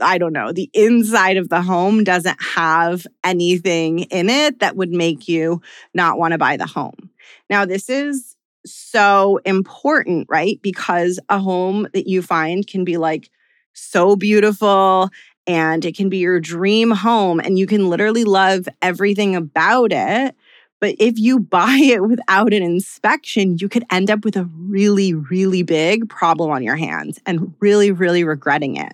I 0.02 0.18
don't 0.18 0.34
know, 0.34 0.52
the 0.54 0.70
inside 0.74 1.38
of 1.38 1.50
the 1.50 1.62
home 1.62 2.04
doesn't 2.04 2.42
have 2.42 3.06
anything 3.24 4.00
in 4.00 4.30
it 4.30 4.60
that 4.60 4.76
would 4.76 4.92
make 4.92 5.28
you 5.28 5.62
not 5.94 6.18
want 6.18 6.32
to 6.32 6.38
buy 6.38 6.58
the 6.58 6.66
home. 6.66 7.10
Now, 7.50 7.66
this 7.66 7.90
is 7.90 8.36
so 8.66 9.40
important, 9.46 10.28
right? 10.30 10.60
Because 10.62 11.20
a 11.30 11.40
home 11.40 11.88
that 11.94 12.08
you 12.08 12.22
find 12.22 12.66
can 12.66 12.84
be 12.84 12.98
like 12.98 13.30
so 13.74 14.16
beautiful 14.16 15.10
and 15.48 15.84
it 15.86 15.96
can 15.96 16.10
be 16.10 16.18
your 16.18 16.40
dream 16.40 16.92
home 16.92 17.40
and 17.40 17.58
you 17.58 17.66
can 17.66 17.90
literally 17.90 18.24
love 18.24 18.68
everything 18.82 19.36
about 19.36 19.92
it. 19.92 20.36
But 20.80 20.96
if 21.00 21.18
you 21.18 21.40
buy 21.40 21.78
it 21.82 22.04
without 22.04 22.54
an 22.54 22.64
inspection, 22.64 23.58
you 23.60 23.70
could 23.70 23.86
end 23.92 24.10
up 24.10 24.24
with 24.24 24.36
a 24.36 24.46
really, 24.46 25.14
really 25.14 25.64
big 25.64 26.10
problem 26.10 26.52
on 26.52 26.64
your 26.64 26.76
hands 26.76 27.20
and 27.26 27.54
really, 27.60 27.92
really 27.92 28.24
regretting 28.24 28.76
it. 28.76 28.94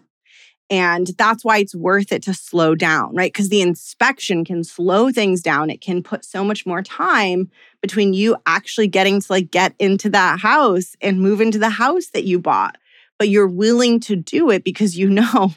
And 0.70 1.08
that's 1.20 1.46
why 1.46 1.60
it's 1.60 1.76
worth 1.76 2.12
it 2.12 2.24
to 2.24 2.34
slow 2.34 2.74
down, 2.74 3.14
right? 3.14 3.32
Because 3.32 3.50
the 3.50 3.62
inspection 3.62 4.44
can 4.44 4.64
slow 4.64 5.12
things 5.12 5.42
down. 5.42 5.70
It 5.70 5.80
can 5.80 6.02
put 6.02 6.26
so 6.26 6.44
much 6.44 6.66
more 6.66 6.82
time 6.82 7.52
between 7.82 8.14
you 8.14 8.36
actually 8.48 8.88
getting 8.88 9.22
to 9.22 9.28
like 9.30 9.52
get 9.52 9.76
into 9.78 10.10
that 10.10 10.40
house 10.40 10.96
and 11.02 11.22
move 11.22 11.40
into 11.40 11.60
the 11.60 11.70
house 11.70 12.08
that 12.08 12.24
you 12.24 12.40
bought 12.40 12.78
but 13.18 13.30
you're 13.30 13.48
willing 13.48 14.00
to 14.02 14.16
do 14.16 14.50
it 14.50 14.64
because 14.64 14.98
you 14.98 15.10
know 15.10 15.54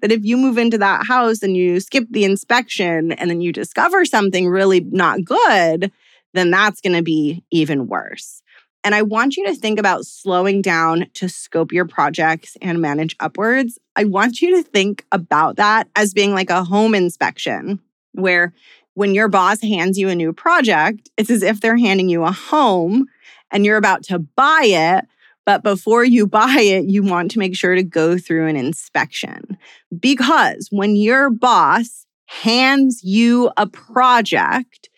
that 0.00 0.12
if 0.12 0.24
you 0.24 0.36
move 0.36 0.58
into 0.58 0.78
that 0.78 1.06
house 1.06 1.42
and 1.42 1.56
you 1.56 1.80
skip 1.80 2.06
the 2.10 2.24
inspection 2.24 3.12
and 3.12 3.30
then 3.30 3.40
you 3.40 3.52
discover 3.52 4.04
something 4.04 4.48
really 4.48 4.80
not 4.80 5.24
good, 5.24 5.92
then 6.34 6.50
that's 6.50 6.80
going 6.80 6.96
to 6.96 7.02
be 7.02 7.44
even 7.50 7.86
worse. 7.86 8.42
And 8.84 8.94
I 8.94 9.02
want 9.02 9.36
you 9.36 9.46
to 9.46 9.54
think 9.54 9.78
about 9.78 10.06
slowing 10.06 10.60
down 10.60 11.06
to 11.14 11.28
scope 11.28 11.72
your 11.72 11.84
projects 11.84 12.56
and 12.60 12.80
manage 12.80 13.14
upwards. 13.20 13.78
I 13.94 14.04
want 14.04 14.42
you 14.42 14.56
to 14.56 14.62
think 14.62 15.06
about 15.12 15.56
that 15.56 15.88
as 15.94 16.12
being 16.12 16.34
like 16.34 16.50
a 16.50 16.64
home 16.64 16.94
inspection, 16.94 17.78
where 18.12 18.52
when 18.94 19.14
your 19.14 19.28
boss 19.28 19.60
hands 19.62 19.98
you 19.98 20.08
a 20.08 20.14
new 20.14 20.32
project, 20.32 21.10
it's 21.16 21.30
as 21.30 21.42
if 21.42 21.60
they're 21.60 21.78
handing 21.78 22.08
you 22.08 22.24
a 22.24 22.32
home 22.32 23.06
and 23.50 23.64
you're 23.64 23.76
about 23.76 24.02
to 24.04 24.18
buy 24.18 24.62
it, 24.64 25.06
but 25.44 25.62
before 25.62 26.04
you 26.04 26.26
buy 26.40 26.58
it, 26.60 26.86
you 26.86 27.02
want 27.02 27.30
to 27.32 27.38
make 27.38 27.56
sure 27.56 27.74
to 27.74 27.82
go 27.82 28.18
through 28.18 28.46
an 28.48 28.56
inspection. 28.56 29.58
Because 29.98 30.68
when 30.70 30.96
your 30.96 31.30
boss 31.30 32.06
hands 32.26 33.02
you 33.02 33.50
a 33.56 33.66
project, 33.66 34.88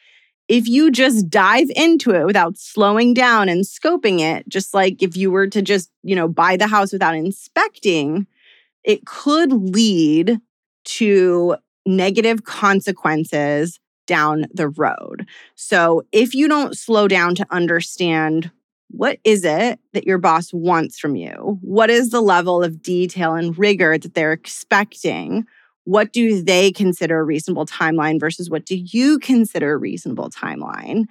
if 0.49 0.69
you 0.69 0.91
just 0.91 1.29
dive 1.31 1.69
into 1.75 2.11
it 2.11 2.27
without 2.27 2.59
slowing 2.59 3.15
down 3.15 3.49
and 3.49 3.65
scoping 3.65 4.21
it, 4.21 4.49
just 4.49 4.75
like 4.75 5.03
if 5.03 5.17
you 5.17 5.31
were 5.31 5.47
to 5.49 5.63
just, 5.63 5.91
you 6.03 6.15
know, 6.15 6.29
buy 6.29 6.57
the 6.57 6.67
house 6.67 6.93
without 6.93 7.15
inspecting, 7.15 8.27
it 8.85 9.07
could 9.07 9.53
lead 9.53 10.39
to 10.85 11.57
negative 11.87 12.45
consequences 12.45 13.81
down 14.07 14.47
the 14.53 14.69
road. 14.69 15.27
So 15.55 16.03
if 16.13 16.35
you 16.35 16.47
don't 16.47 16.77
slow 16.77 17.09
down 17.09 17.35
to 17.37 17.47
understand 17.51 18.51
what 18.97 19.19
is 19.25 19.45
it 19.45 19.81
that 19.93 20.07
your 20.07 20.19
boss 20.19 20.53
wants 20.53 20.99
from 20.99 21.17
you? 21.17 21.59
What 21.63 21.91
is 21.91 22.11
the 22.11 22.21
level 22.21 22.63
of 22.63 22.81
detail 22.81 23.35
and 23.35 23.59
rigor 23.59 23.99
that 23.99 24.15
they're 24.15 24.33
expecting? 24.33 25.47
What 25.83 26.13
do 26.13 26.43
they 26.43 26.71
consider 26.71 27.19
a 27.19 27.25
reasonable 27.25 27.67
timeline 27.67 28.21
versus 28.21 28.49
what 28.49 28.65
do 28.65 28.77
you 28.77 29.19
consider 29.19 29.73
a 29.73 29.79
reasonable 29.79 30.31
timeline? 30.31 31.07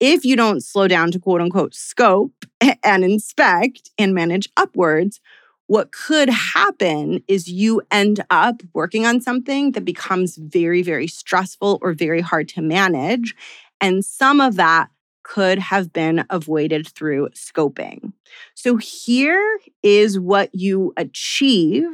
If 0.00 0.24
you 0.24 0.34
don't 0.36 0.64
slow 0.64 0.88
down 0.88 1.12
to 1.12 1.20
quote 1.20 1.40
unquote 1.40 1.74
scope 1.74 2.44
and 2.84 3.04
inspect 3.04 3.90
and 3.98 4.14
manage 4.14 4.48
upwards, 4.56 5.20
what 5.68 5.92
could 5.92 6.30
happen 6.30 7.22
is 7.28 7.46
you 7.46 7.82
end 7.90 8.24
up 8.30 8.62
working 8.72 9.06
on 9.06 9.20
something 9.20 9.72
that 9.72 9.84
becomes 9.84 10.36
very, 10.36 10.82
very 10.82 11.06
stressful 11.06 11.78
or 11.82 11.92
very 11.92 12.20
hard 12.20 12.48
to 12.48 12.62
manage. 12.62 13.34
And 13.80 14.04
some 14.04 14.40
of 14.40 14.56
that 14.56 14.88
could 15.28 15.58
have 15.58 15.92
been 15.92 16.24
avoided 16.30 16.88
through 16.88 17.28
scoping. 17.30 18.12
So, 18.54 18.76
here 18.76 19.60
is 19.82 20.18
what 20.18 20.50
you 20.54 20.94
achieve 20.96 21.84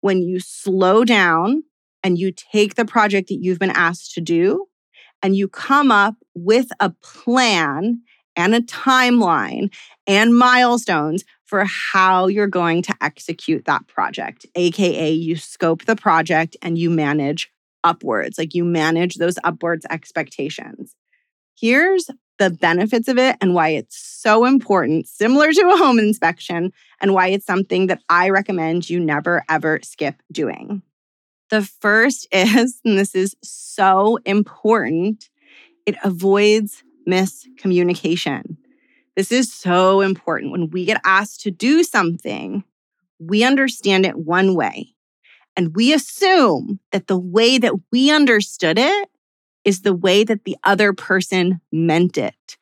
when 0.00 0.20
you 0.20 0.40
slow 0.40 1.04
down 1.04 1.62
and 2.02 2.18
you 2.18 2.32
take 2.32 2.74
the 2.74 2.84
project 2.84 3.28
that 3.28 3.38
you've 3.40 3.60
been 3.60 3.70
asked 3.70 4.14
to 4.14 4.20
do 4.20 4.66
and 5.22 5.36
you 5.36 5.48
come 5.48 5.92
up 5.92 6.16
with 6.34 6.68
a 6.80 6.90
plan 7.02 8.02
and 8.34 8.54
a 8.54 8.60
timeline 8.60 9.72
and 10.06 10.36
milestones 10.36 11.24
for 11.44 11.64
how 11.64 12.26
you're 12.26 12.46
going 12.48 12.82
to 12.82 12.94
execute 13.00 13.66
that 13.66 13.86
project, 13.86 14.46
AKA, 14.56 15.12
you 15.12 15.36
scope 15.36 15.84
the 15.84 15.94
project 15.94 16.56
and 16.62 16.78
you 16.78 16.90
manage 16.90 17.52
upwards, 17.84 18.38
like 18.38 18.54
you 18.54 18.64
manage 18.64 19.16
those 19.16 19.38
upwards 19.44 19.86
expectations. 19.90 20.96
Here's 21.58 22.10
the 22.38 22.50
benefits 22.50 23.08
of 23.08 23.18
it 23.18 23.36
and 23.40 23.54
why 23.54 23.70
it's 23.70 23.96
so 23.96 24.44
important, 24.44 25.06
similar 25.06 25.52
to 25.52 25.70
a 25.72 25.76
home 25.76 25.98
inspection, 25.98 26.72
and 27.00 27.14
why 27.14 27.28
it's 27.28 27.46
something 27.46 27.86
that 27.86 28.00
I 28.08 28.30
recommend 28.30 28.90
you 28.90 28.98
never 28.98 29.44
ever 29.48 29.80
skip 29.82 30.16
doing. 30.30 30.82
The 31.50 31.62
first 31.62 32.26
is, 32.32 32.80
and 32.84 32.98
this 32.98 33.14
is 33.14 33.36
so 33.42 34.18
important, 34.24 35.28
it 35.86 35.96
avoids 36.02 36.82
miscommunication. 37.08 38.56
This 39.16 39.30
is 39.30 39.52
so 39.52 40.00
important. 40.00 40.52
When 40.52 40.70
we 40.70 40.84
get 40.84 41.00
asked 41.04 41.42
to 41.42 41.50
do 41.50 41.82
something, 41.82 42.64
we 43.18 43.44
understand 43.44 44.06
it 44.06 44.16
one 44.16 44.54
way. 44.54 44.94
And 45.54 45.76
we 45.76 45.92
assume 45.92 46.80
that 46.92 47.08
the 47.08 47.18
way 47.18 47.58
that 47.58 47.74
we 47.90 48.10
understood 48.10 48.78
it 48.78 49.08
is 49.64 49.82
the 49.82 49.94
way 49.94 50.24
that 50.24 50.44
the 50.44 50.56
other 50.64 50.92
person 50.92 51.60
meant 51.70 52.18
it. 52.18 52.56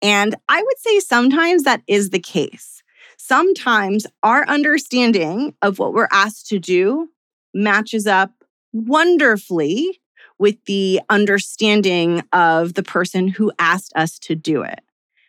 And 0.00 0.34
I 0.48 0.62
would 0.62 0.78
say 0.78 1.00
sometimes 1.00 1.62
that 1.62 1.82
is 1.86 2.10
the 2.10 2.18
case. 2.18 2.82
Sometimes 3.16 4.06
our 4.22 4.46
understanding 4.48 5.54
of 5.62 5.78
what 5.78 5.94
we're 5.94 6.08
asked 6.10 6.48
to 6.48 6.58
do 6.58 7.08
matches 7.54 8.06
up 8.06 8.32
wonderfully 8.72 10.00
with 10.38 10.56
the 10.64 11.00
understanding 11.08 12.22
of 12.32 12.74
the 12.74 12.82
person 12.82 13.28
who 13.28 13.52
asked 13.58 13.92
us 13.94 14.18
to 14.18 14.34
do 14.34 14.62
it. 14.62 14.80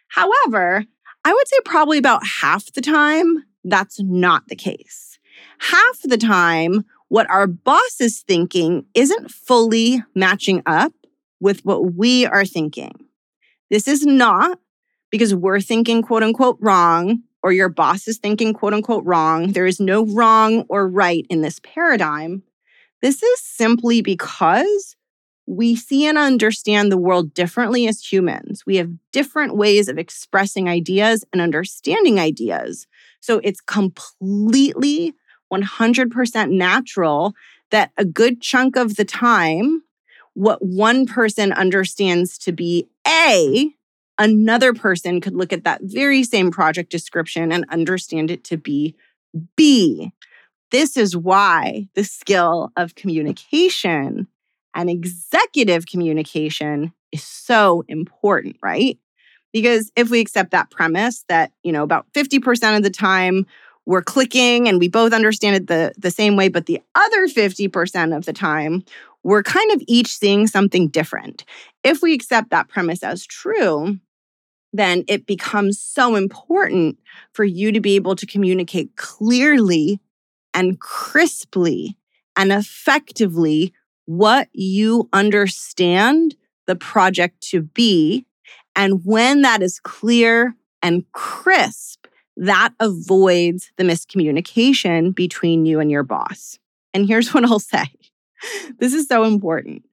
However, 0.08 0.86
I 1.24 1.34
would 1.34 1.48
say 1.48 1.58
probably 1.65 1.98
about 1.98 2.25
half 2.42 2.72
the 2.74 2.82
time, 2.82 3.44
that's 3.63 4.00
not 4.01 4.48
the 4.48 4.56
case. 4.56 5.20
Half 5.60 6.01
the 6.03 6.18
time, 6.18 6.84
what 7.10 7.30
our 7.30 7.46
boss 7.46 8.01
is 8.01 8.22
thinking 8.22 8.86
isn't 8.96 9.30
fully 9.30 10.03
matching 10.15 10.63
up 10.65 10.94
with 11.43 11.63
what 11.65 11.93
we 11.93 12.25
are 12.25 12.45
thinking. 12.45 12.93
This 13.69 13.88
is 13.88 14.05
not 14.05 14.57
because 15.12 15.35
we're 15.35 15.59
thinking 15.59 16.01
quote 16.01 16.23
unquote 16.23 16.57
wrong 16.62 17.23
or 17.43 17.51
your 17.51 17.69
boss 17.69 18.07
is 18.07 18.17
thinking 18.17 18.53
quote 18.53 18.73
unquote 18.73 19.03
wrong. 19.03 19.51
There 19.51 19.67
is 19.67 19.79
no 19.79 20.05
wrong 20.05 20.63
or 20.69 20.88
right 20.88 21.27
in 21.29 21.41
this 21.41 21.59
paradigm. 21.59 22.43
This 23.01 23.21
is 23.21 23.41
simply 23.41 24.01
because 24.01 24.95
we 25.45 25.75
see 25.75 26.07
and 26.07 26.17
understand 26.17 26.89
the 26.89 26.97
world 26.97 27.33
differently 27.33 27.85
as 27.89 28.00
humans. 28.00 28.63
We 28.65 28.77
have 28.77 28.93
different 29.12 29.57
ways 29.57 29.89
of 29.89 29.97
expressing 29.97 30.69
ideas 30.69 31.25
and 31.33 31.41
understanding 31.41 32.17
ideas. 32.17 32.88
So 33.19 33.41
it's 33.43 33.59
completely 33.59 35.13
100% 35.51 36.50
natural 36.51 37.33
that 37.71 37.91
a 37.97 38.05
good 38.05 38.41
chunk 38.41 38.77
of 38.77 38.95
the 38.95 39.03
time, 39.03 39.83
what 40.33 40.63
one 40.63 41.05
person 41.05 41.51
understands 41.53 42.37
to 42.39 42.51
be 42.51 42.87
A, 43.07 43.69
another 44.17 44.73
person 44.73 45.21
could 45.21 45.35
look 45.35 45.53
at 45.53 45.63
that 45.63 45.81
very 45.83 46.23
same 46.23 46.51
project 46.51 46.91
description 46.91 47.51
and 47.51 47.65
understand 47.69 48.31
it 48.31 48.43
to 48.45 48.57
be 48.57 48.95
B. 49.55 50.11
This 50.71 50.97
is 50.97 51.15
why 51.15 51.87
the 51.93 52.03
skill 52.03 52.71
of 52.75 52.95
communication 52.95 54.27
and 54.75 54.89
executive 54.89 55.85
communication 55.85 56.93
is 57.11 57.23
so 57.23 57.83
important, 57.87 58.57
right? 58.61 58.97
Because 59.51 59.91
if 59.95 60.09
we 60.09 60.19
accept 60.19 60.51
that 60.51 60.71
premise 60.71 61.25
that, 61.29 61.51
you 61.61 61.71
know, 61.71 61.83
about 61.83 62.07
50% 62.13 62.75
of 62.75 62.81
the 62.81 62.89
time 62.89 63.45
we're 63.85 64.01
clicking 64.01 64.67
and 64.67 64.79
we 64.79 64.87
both 64.87 65.13
understand 65.13 65.55
it 65.55 65.67
the, 65.67 65.93
the 65.97 66.09
same 66.09 66.35
way, 66.35 66.47
but 66.47 66.65
the 66.65 66.81
other 66.95 67.27
50% 67.27 68.15
of 68.15 68.25
the 68.25 68.33
time 68.33 68.83
we're 69.24 69.44
kind 69.44 69.72
of 69.72 69.82
each 69.88 70.18
seeing 70.18 70.48
something 70.48 70.89
different. 70.89 71.46
If 71.84 72.01
we 72.01 72.13
accept 72.13 72.50
that 72.50 72.68
premise 72.68 73.03
as 73.03 73.25
true, 73.25 74.00
then 74.74 75.06
it 75.08 75.25
becomes 75.25 75.80
so 75.80 76.15
important 76.15 77.00
for 77.34 77.46
you 77.46 77.72
to 77.72 77.80
be 77.80 77.96
able 77.96 78.15
to 78.15 78.25
communicate 78.25 78.96
clearly 78.96 80.00
and 80.53 80.80
crisply 80.80 81.96
and 82.36 82.51
effectively 82.51 83.74
what 84.06 84.50
you 84.51 85.08
understand 85.13 86.36
the 86.65 86.75
project 86.75 87.42
to 87.42 87.62
be. 87.62 88.25
And 88.75 89.05
when 89.05 89.42
that 89.44 89.62
is 89.62 89.79
clear 89.79 90.55
and 90.81 91.05
crisp, 91.12 92.07
that 92.36 92.74
avoids 92.79 93.72
the 93.77 93.83
miscommunication 93.83 95.14
between 95.14 95.66
you 95.66 95.79
and 95.79 95.92
your 95.92 96.03
boss. 96.03 96.57
And 96.94 97.07
here's 97.07 97.33
what 97.33 97.46
I'll 97.46 97.59
say 97.59 97.86
this 98.79 98.94
is 98.94 99.08
so 99.08 99.24
important. 99.24 99.84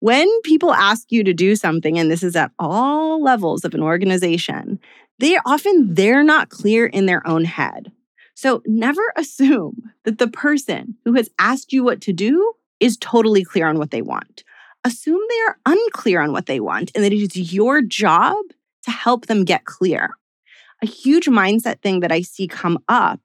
When 0.00 0.28
people 0.42 0.72
ask 0.72 1.10
you 1.10 1.24
to 1.24 1.34
do 1.34 1.56
something, 1.56 1.98
and 1.98 2.10
this 2.10 2.22
is 2.22 2.36
at 2.36 2.52
all 2.58 3.22
levels 3.22 3.64
of 3.64 3.74
an 3.74 3.82
organization, 3.82 4.78
they 5.18 5.36
often 5.44 5.94
they're 5.94 6.22
not 6.22 6.50
clear 6.50 6.86
in 6.86 7.06
their 7.06 7.26
own 7.26 7.44
head. 7.44 7.90
So 8.34 8.62
never 8.66 9.02
assume 9.16 9.92
that 10.04 10.18
the 10.18 10.28
person 10.28 10.96
who 11.04 11.14
has 11.14 11.28
asked 11.38 11.72
you 11.72 11.82
what 11.82 12.00
to 12.02 12.12
do 12.12 12.52
is 12.80 12.96
totally 12.96 13.44
clear 13.44 13.66
on 13.66 13.78
what 13.78 13.90
they 13.90 14.02
want. 14.02 14.44
Assume 14.84 15.20
they 15.28 15.40
are 15.48 15.58
unclear 15.66 16.20
on 16.20 16.32
what 16.32 16.46
they 16.46 16.60
want 16.60 16.92
and 16.94 17.02
that 17.02 17.12
it 17.12 17.20
is 17.20 17.52
your 17.52 17.82
job 17.82 18.36
to 18.84 18.90
help 18.92 19.26
them 19.26 19.44
get 19.44 19.64
clear. 19.64 20.10
A 20.82 20.86
huge 20.86 21.26
mindset 21.26 21.80
thing 21.80 21.98
that 22.00 22.12
I 22.12 22.22
see 22.22 22.46
come 22.46 22.78
up 22.88 23.20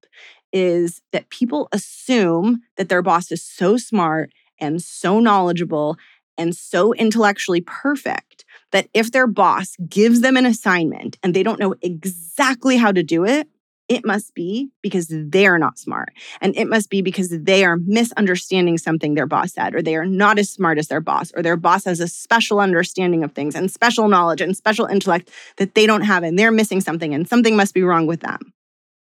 is 0.52 1.02
that 1.12 1.30
people 1.30 1.67
assume 1.72 2.62
that 2.78 2.89
their 2.89 3.04
boss 3.04 3.32
is 3.32 3.43
so 3.43 3.78
smart 3.78 4.32
and 4.59 4.81
so 4.81 5.19
knowledgeable 5.19 5.97
and 6.37 6.55
so 6.55 6.93
intellectually 6.93 7.61
perfect 7.61 8.45
that 8.71 8.87
if 8.93 9.11
their 9.11 9.27
boss 9.27 9.75
gives 9.87 10.21
them 10.21 10.35
an 10.35 10.45
assignment 10.45 11.17
and 11.21 11.33
they 11.33 11.43
don't 11.43 11.59
know 11.59 11.75
exactly 11.81 12.77
how 12.77 12.91
to 12.91 13.03
do 13.03 13.23
it, 13.23 13.47
it 13.89 14.05
must 14.05 14.33
be 14.33 14.69
because 14.81 15.07
they're 15.09 15.59
not 15.59 15.77
smart. 15.77 16.09
And 16.41 16.55
it 16.55 16.67
must 16.67 16.89
be 16.89 17.01
because 17.01 17.29
they 17.29 17.65
are 17.65 17.77
misunderstanding 17.85 18.77
something 18.77 19.13
their 19.13 19.27
boss 19.27 19.53
said, 19.53 19.75
or 19.75 19.81
they 19.81 19.95
are 19.95 20.05
not 20.05 20.39
as 20.39 20.49
smart 20.49 20.77
as 20.77 20.87
their 20.87 21.01
boss, 21.01 21.31
or 21.35 21.43
their 21.43 21.57
boss 21.57 21.83
has 21.83 21.99
a 21.99 22.07
special 22.07 22.59
understanding 22.59 23.23
of 23.23 23.33
things 23.33 23.55
and 23.55 23.69
special 23.69 24.07
knowledge 24.07 24.41
and 24.41 24.55
special 24.55 24.85
intellect 24.85 25.29
that 25.57 25.75
they 25.75 25.85
don't 25.85 26.01
have, 26.01 26.23
and 26.23 26.39
they're 26.39 26.51
missing 26.51 26.81
something, 26.81 27.13
and 27.13 27.27
something 27.27 27.55
must 27.55 27.73
be 27.73 27.83
wrong 27.83 28.07
with 28.07 28.21
them. 28.21 28.53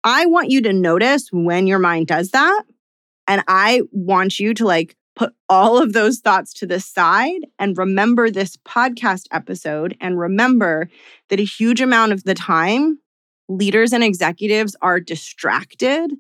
I 0.04 0.28
want 0.28 0.52
you 0.52 0.62
to 0.62 0.74
notice 0.74 1.30
when 1.32 1.68
your 1.68 1.80
mind 1.80 2.08
does 2.08 2.30
that. 2.32 2.64
And 3.28 3.44
I 3.48 3.82
want 3.92 4.40
you 4.40 4.54
to 4.54 4.66
like 4.66 4.96
put 5.18 5.34
all 5.50 5.82
of 5.82 5.94
those 5.94 6.20
thoughts 6.20 6.54
to 6.54 6.68
the 6.68 6.80
side 6.80 7.42
and 7.58 7.76
remember 7.76 8.30
this 8.30 8.56
podcast 8.58 9.26
episode 9.32 9.98
and 10.00 10.20
remember 10.20 10.90
that 11.30 11.40
a 11.40 11.44
huge 11.44 11.82
amount 11.82 12.12
of 12.12 12.24
the 12.24 12.36
time, 12.36 13.00
leaders 13.50 13.94
and 13.94 14.04
executives 14.04 14.76
are 14.82 15.00
distracted 15.00 16.12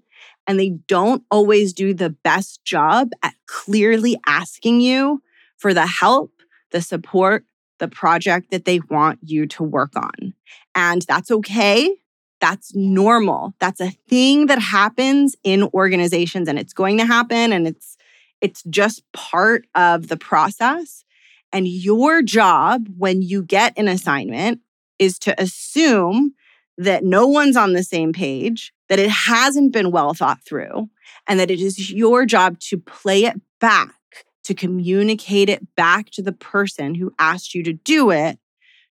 and 0.47 0.59
they 0.59 0.69
don't 0.87 1.23
always 1.29 1.73
do 1.73 1.93
the 1.93 2.09
best 2.09 2.63
job 2.63 3.11
at 3.21 3.35
clearly 3.45 4.17
asking 4.25 4.81
you 4.81 5.21
for 5.57 5.75
the 5.75 5.85
help, 5.85 6.31
the 6.71 6.81
support, 6.81 7.45
the 7.77 7.87
project 7.87 8.49
that 8.49 8.65
they 8.65 8.79
want 8.89 9.19
you 9.21 9.45
to 9.45 9.61
work 9.61 9.95
on. 9.95 10.33
And 10.73 11.03
that's 11.03 11.29
okay. 11.29 11.97
That's 12.39 12.73
normal. 12.73 13.53
That's 13.59 13.81
a 13.81 13.91
thing 14.09 14.47
that 14.47 14.59
happens 14.59 15.35
in 15.43 15.69
organizations 15.73 16.47
and 16.47 16.57
it's 16.57 16.73
going 16.73 16.97
to 16.97 17.05
happen 17.05 17.53
and 17.53 17.67
it's 17.67 17.96
it's 18.41 18.63
just 18.63 19.03
part 19.13 19.65
of 19.75 20.07
the 20.07 20.17
process. 20.17 21.03
And 21.51 21.67
your 21.67 22.21
job 22.21 22.87
when 22.97 23.21
you 23.21 23.41
get 23.41 23.77
an 23.77 23.87
assignment 23.87 24.61
is 24.99 25.17
to 25.19 25.39
assume 25.41 26.33
that 26.77 27.03
no 27.03 27.25
one's 27.25 27.57
on 27.57 27.73
the 27.73 27.83
same 27.83 28.13
page, 28.13 28.73
that 28.89 28.99
it 28.99 29.09
hasn't 29.09 29.73
been 29.73 29.91
well 29.91 30.13
thought 30.13 30.43
through, 30.45 30.89
and 31.27 31.39
that 31.39 31.51
it 31.51 31.59
is 31.59 31.91
your 31.91 32.25
job 32.25 32.59
to 32.59 32.77
play 32.77 33.25
it 33.25 33.39
back, 33.59 33.95
to 34.43 34.53
communicate 34.53 35.49
it 35.49 35.75
back 35.75 36.09
to 36.11 36.21
the 36.21 36.31
person 36.31 36.95
who 36.95 37.13
asked 37.17 37.55
you 37.55 37.63
to 37.63 37.73
do 37.73 38.11
it, 38.11 38.39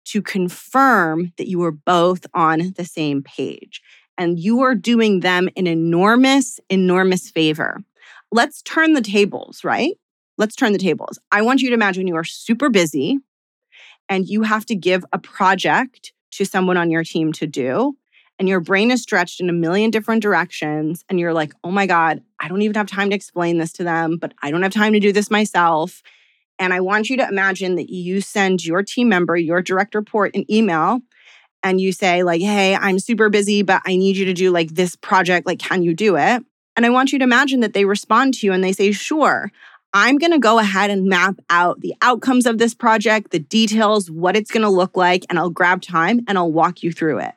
to 0.06 0.22
confirm 0.22 1.34
that 1.38 1.48
you 1.48 1.60
were 1.60 1.72
both 1.72 2.26
on 2.34 2.74
the 2.76 2.86
same 2.86 3.22
page. 3.24 3.82
And 4.18 4.40
you 4.40 4.62
are 4.62 4.76
doing 4.76 5.22
them 5.22 5.50
an 5.58 5.66
enormous, 5.66 6.60
enormous 6.70 7.30
favor. 7.30 7.84
Let's 8.34 8.64
turn 8.64 8.94
the 8.94 9.02
tables, 9.02 9.64
right? 9.64 9.94
Let's 10.40 10.56
turn 10.56 10.74
the 10.74 10.80
tables. 10.80 11.20
I 11.32 11.44
want 11.44 11.62
you 11.62 11.70
to 11.70 11.76
imagine 11.76 12.08
you 12.08 12.16
are 12.16 12.24
super 12.24 12.68
busy 12.72 13.20
and 14.10 14.28
you 14.28 14.42
have 14.42 14.66
to 14.66 14.76
give 14.76 15.06
a 15.14 15.20
project 15.20 16.14
to 16.32 16.44
someone 16.44 16.76
on 16.76 16.90
your 16.90 17.04
team 17.04 17.32
to 17.34 17.46
do. 17.46 17.96
And 18.40 18.50
your 18.50 18.60
brain 18.60 18.90
is 18.90 19.04
stretched 19.04 19.40
in 19.40 19.52
a 19.52 19.54
million 19.54 19.92
different 19.92 20.24
directions. 20.24 21.06
And 21.08 21.20
you're 21.20 21.32
like, 21.36 21.54
oh 21.64 21.70
my 21.70 21.86
God, 21.86 22.24
I 22.40 22.48
don't 22.48 22.64
even 22.64 22.74
have 22.74 22.88
time 22.88 23.12
to 23.12 23.16
explain 23.16 23.60
this 23.60 23.72
to 23.74 23.84
them, 23.84 24.18
but 24.18 24.34
I 24.42 24.50
don't 24.50 24.64
have 24.64 24.74
time 24.74 24.94
to 24.94 25.00
do 25.00 25.12
this 25.12 25.30
myself. 25.30 26.02
And 26.58 26.74
I 26.74 26.80
want 26.80 27.12
you 27.12 27.18
to 27.18 27.28
imagine 27.28 27.76
that 27.76 27.92
you 27.92 28.20
send 28.20 28.66
your 28.66 28.82
team 28.82 29.10
member, 29.10 29.38
your 29.38 29.62
direct 29.62 29.94
report, 29.94 30.36
an 30.36 30.52
email 30.52 31.02
and 31.62 31.80
you 31.80 31.92
say, 31.92 32.24
like, 32.24 32.42
hey, 32.42 32.74
I'm 32.76 32.98
super 32.98 33.30
busy, 33.30 33.62
but 33.62 33.84
I 33.86 33.96
need 33.96 34.18
you 34.18 34.26
to 34.26 34.34
do 34.34 34.50
like 34.50 34.74
this 34.74 34.96
project. 34.96 35.46
Like, 35.46 35.60
can 35.60 35.84
you 35.84 35.94
do 35.94 36.18
it? 36.18 36.44
And 36.76 36.86
I 36.86 36.90
want 36.90 37.12
you 37.12 37.20
to 37.20 37.24
imagine 37.24 37.60
that 37.62 37.74
they 37.74 37.86
respond 37.86 38.34
to 38.36 38.48
you 38.48 38.54
and 38.54 38.64
they 38.64 38.74
say, 38.74 38.92
sure, 38.92 39.52
I'm 39.94 40.18
going 40.18 40.32
to 40.32 40.40
go 40.40 40.58
ahead 40.58 40.90
and 40.90 41.08
map 41.08 41.36
out 41.50 41.82
the 41.82 41.94
outcomes 42.02 42.48
of 42.48 42.58
this 42.58 42.74
project, 42.74 43.30
the 43.30 43.40
details, 43.40 44.10
what 44.10 44.36
it's 44.36 44.50
going 44.50 44.64
to 44.64 44.70
look 44.70 44.98
like, 44.98 45.24
and 45.30 45.38
I'll 45.38 45.52
grab 45.52 45.82
time 45.82 46.22
and 46.28 46.38
I'll 46.38 46.52
walk 46.52 46.82
you 46.82 46.92
through 46.92 47.20
it. 47.20 47.34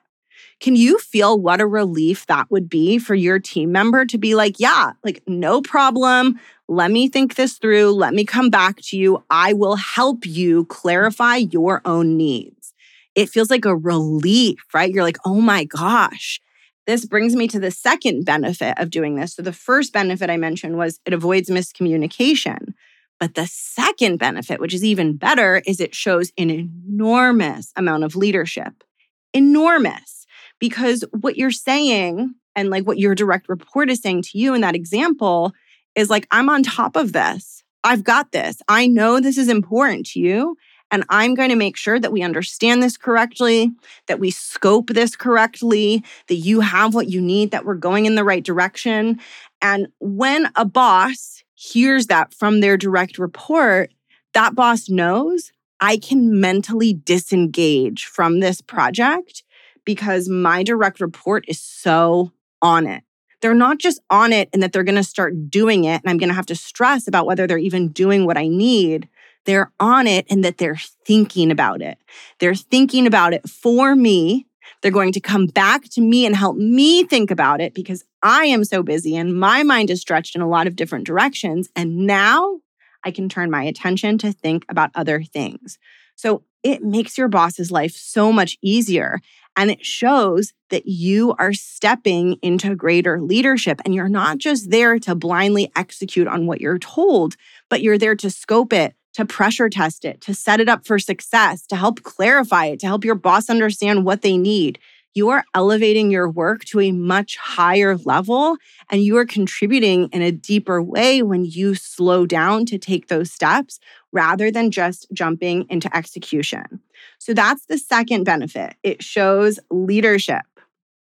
Can 0.59 0.75
you 0.75 0.99
feel 0.99 1.39
what 1.39 1.61
a 1.61 1.67
relief 1.67 2.27
that 2.27 2.51
would 2.51 2.71
be 2.71 2.99
for 2.99 3.15
your 3.15 3.39
team 3.39 3.73
member 3.73 4.07
to 4.07 4.17
be 4.17 4.35
like, 4.35 4.59
yeah, 4.59 4.93
like 5.05 5.23
no 5.27 5.61
problem. 5.61 6.41
Let 6.67 6.91
me 6.91 7.09
think 7.09 7.35
this 7.35 7.59
through. 7.59 7.93
Let 7.93 8.15
me 8.15 8.25
come 8.25 8.49
back 8.49 8.81
to 8.85 8.97
you. 8.97 9.23
I 9.29 9.53
will 9.53 9.77
help 9.77 10.25
you 10.25 10.65
clarify 10.65 11.37
your 11.37 11.83
own 11.85 12.17
needs. 12.17 12.73
It 13.15 13.29
feels 13.29 13.51
like 13.51 13.67
a 13.67 13.77
relief, 13.77 14.65
right? 14.73 14.91
You're 14.91 15.05
like, 15.05 15.19
oh 15.27 15.41
my 15.43 15.65
gosh. 15.65 16.41
This 16.87 17.05
brings 17.05 17.35
me 17.35 17.49
to 17.49 17.59
the 17.59 17.71
second 17.71 18.25
benefit 18.25 18.79
of 18.79 18.91
doing 18.91 19.17
this. 19.17 19.35
So, 19.35 19.43
the 19.43 19.53
first 19.53 19.93
benefit 19.93 20.31
I 20.31 20.37
mentioned 20.37 20.77
was 20.77 21.01
it 21.05 21.13
avoids 21.13 21.51
miscommunication. 21.51 22.75
But 23.19 23.35
the 23.35 23.47
second 23.47 24.19
benefit, 24.19 24.61
which 24.61 24.75
is 24.75 24.85
even 24.85 25.17
better, 25.17 25.63
is 25.67 25.81
it 25.81 25.95
shows 25.95 26.33
an 26.37 26.51
enormous 26.51 27.73
amount 27.75 28.05
of 28.05 28.15
leadership. 28.15 28.85
Enormous. 29.33 30.27
Because 30.61 31.05
what 31.21 31.37
you're 31.37 31.51
saying 31.51 32.35
and 32.55 32.71
like 32.71 32.87
what 32.87 32.99
your 32.99 33.15
direct 33.15 33.49
report 33.49 33.91
is 33.91 34.01
saying 34.01 34.23
to 34.23 34.39
you 34.39 34.55
in 34.55 34.61
that 34.61 34.75
example 34.75 35.53
is 35.95 36.11
like, 36.11 36.27
I'm 36.31 36.49
on 36.49 36.63
top 36.63 36.97
of 36.97 37.13
this. 37.13 37.63
I've 37.85 38.05
got 38.05 38.33
this. 38.33 38.59
I 38.69 38.87
know 38.87 39.21
this 39.21 39.39
is 39.39 39.49
important 39.49 40.07
to 40.09 40.21
you. 40.21 40.57
And 40.91 41.05
I'm 41.09 41.35
going 41.35 41.49
to 41.49 41.57
make 41.57 41.77
sure 41.77 41.99
that 41.99 42.13
we 42.13 42.23
understand 42.23 42.83
this 42.83 42.97
correctly, 42.97 43.73
that 44.07 44.21
we 44.21 44.31
scope 44.31 44.89
this 44.89 45.17
correctly, 45.17 46.05
that 46.29 46.37
you 46.37 46.61
have 46.61 46.95
what 46.95 47.09
you 47.09 47.21
need, 47.21 47.51
that 47.51 47.65
we're 47.65 47.75
going 47.75 48.07
in 48.07 48.15
the 48.15 48.25
right 48.25 48.45
direction. 48.45 49.19
And 49.61 49.89
when 49.99 50.49
a 50.55 50.65
boss 50.65 51.43
hears 51.55 52.07
that 52.07 52.33
from 52.33 52.61
their 52.61 52.77
direct 52.77 53.19
report, 53.19 53.93
that 54.35 54.55
boss 54.55 54.89
knows 54.89 55.51
I 55.81 55.97
can 55.97 56.41
mentally 56.41 56.95
disengage 56.95 58.07
from 58.07 58.41
this 58.41 58.61
project 58.61 59.43
because 59.85 60.29
my 60.29 60.63
direct 60.63 61.01
report 61.01 61.45
is 61.49 61.61
so 61.61 62.33
on 62.63 62.87
it. 62.87 63.03
They're 63.41 63.55
not 63.55 63.79
just 63.79 64.01
on 64.09 64.33
it 64.33 64.49
and 64.53 64.63
that 64.63 64.73
they're 64.73 64.83
going 64.83 64.97
to 64.97 65.05
start 65.05 65.51
doing 65.51 65.85
it, 65.85 66.01
and 66.03 66.11
I'm 66.11 66.19
going 66.19 66.31
to 66.31 66.35
have 66.35 66.47
to 66.47 66.57
stress 66.57 67.07
about 67.07 67.27
whether 67.27 67.47
they're 67.47 67.59
even 67.59 67.89
doing 67.89 68.25
what 68.25 68.39
I 68.39 68.49
need 68.49 69.09
they're 69.47 69.73
on 69.81 70.07
it 70.07 70.27
and 70.29 70.45
that 70.45 70.59
they're 70.59 70.81
thinking 71.05 71.51
about 71.51 71.81
it. 71.81 71.99
They're 72.39 72.55
thinking 72.55 73.07
about 73.07 73.33
it 73.33 73.49
for 73.49 73.97
me. 73.97 74.47
They're 74.83 74.91
going 74.91 75.13
to 75.13 75.21
come 75.21 75.47
back 75.47 75.85
to 75.91 76.01
me 76.01 76.27
and 76.27 76.37
help 76.37 76.57
me 76.57 77.05
think 77.05 77.31
about 77.31 77.61
it 77.61 77.73
because 77.73 78.05
I 78.23 78.47
am 78.47 78.65
so 78.65 78.83
busy 78.83 79.17
and 79.17 79.39
my 79.39 79.63
mind 79.63 79.91
is 79.91 80.01
stretched 80.01 80.37
in 80.37 80.43
a 80.43 80.49
lot 80.49 80.67
of 80.67 80.77
different 80.77 81.07
directions. 81.07 81.69
And 81.75 82.07
now 82.07 82.61
I 83.05 83.11
can 83.11 83.29
turn 83.29 83.51
my 83.51 83.63
attention 83.63 84.19
to 84.19 84.33
think 84.33 84.65
about 84.69 84.91
other 84.95 85.23
things. 85.23 85.79
So 86.17 86.43
it 86.63 86.83
makes 86.83 87.17
your 87.17 87.29
boss's 87.29 87.71
life 87.71 87.93
so 87.93 88.33
much 88.33 88.59
easier. 88.63 89.21
And 89.57 89.71
it 89.71 89.85
shows 89.85 90.53
that 90.71 90.87
you 90.87 91.35
are 91.39 91.53
stepping 91.53 92.37
into 92.43 92.75
greater 92.75 93.21
leadership 93.21 93.81
and 93.85 93.95
you're 93.95 94.09
not 94.09 94.39
just 94.39 94.71
there 94.71 94.99
to 94.99 95.15
blindly 95.15 95.71
execute 95.77 96.27
on 96.27 96.47
what 96.47 96.61
you're 96.61 96.79
told, 96.79 97.37
but 97.71 97.81
you're 97.81 97.99
there 97.99 98.17
to 98.17 98.31
scope 98.31 98.73
it, 98.73 98.95
to 99.17 99.25
pressure 99.25 99.71
test 99.71 100.05
it, 100.05 100.21
to 100.21 100.35
set 100.35 100.61
it 100.61 100.69
up 100.69 100.87
for 100.87 100.99
success, 100.99 101.67
to 101.67 101.75
help 101.75 102.03
clarify 102.03 102.67
it, 102.67 102.79
to 102.79 102.87
help 102.87 103.03
your 103.03 103.15
boss 103.15 103.49
understand 103.49 104.05
what 104.05 104.21
they 104.21 104.37
need. 104.37 104.79
You 105.15 105.31
are 105.31 105.43
elevating 105.55 106.11
your 106.11 106.29
work 106.29 106.67
to 106.67 106.81
a 106.81 106.93
much 106.93 107.39
higher 107.39 107.97
level 107.97 108.59
and 108.91 109.03
you 109.03 109.17
are 109.17 109.25
contributing 109.25 110.11
in 110.13 110.21
a 110.21 110.31
deeper 110.31 110.83
way 110.83 111.23
when 111.23 111.47
you 111.47 111.75
slow 111.75 112.27
down 112.27 112.67
to 112.67 112.77
take 112.77 113.09
those 113.09 113.33
steps 113.33 113.81
rather 114.13 114.51
than 114.51 114.71
just 114.71 115.07
jumping 115.15 115.65
into 115.71 115.95
execution. 115.97 116.83
So 117.17 117.33
that's 117.33 117.65
the 117.65 117.79
second 117.79 118.25
benefit. 118.25 118.75
It 118.83 119.03
shows 119.03 119.59
leadership. 119.71 120.45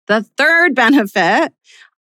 The 0.08 0.24
third 0.38 0.74
benefit 0.76 1.52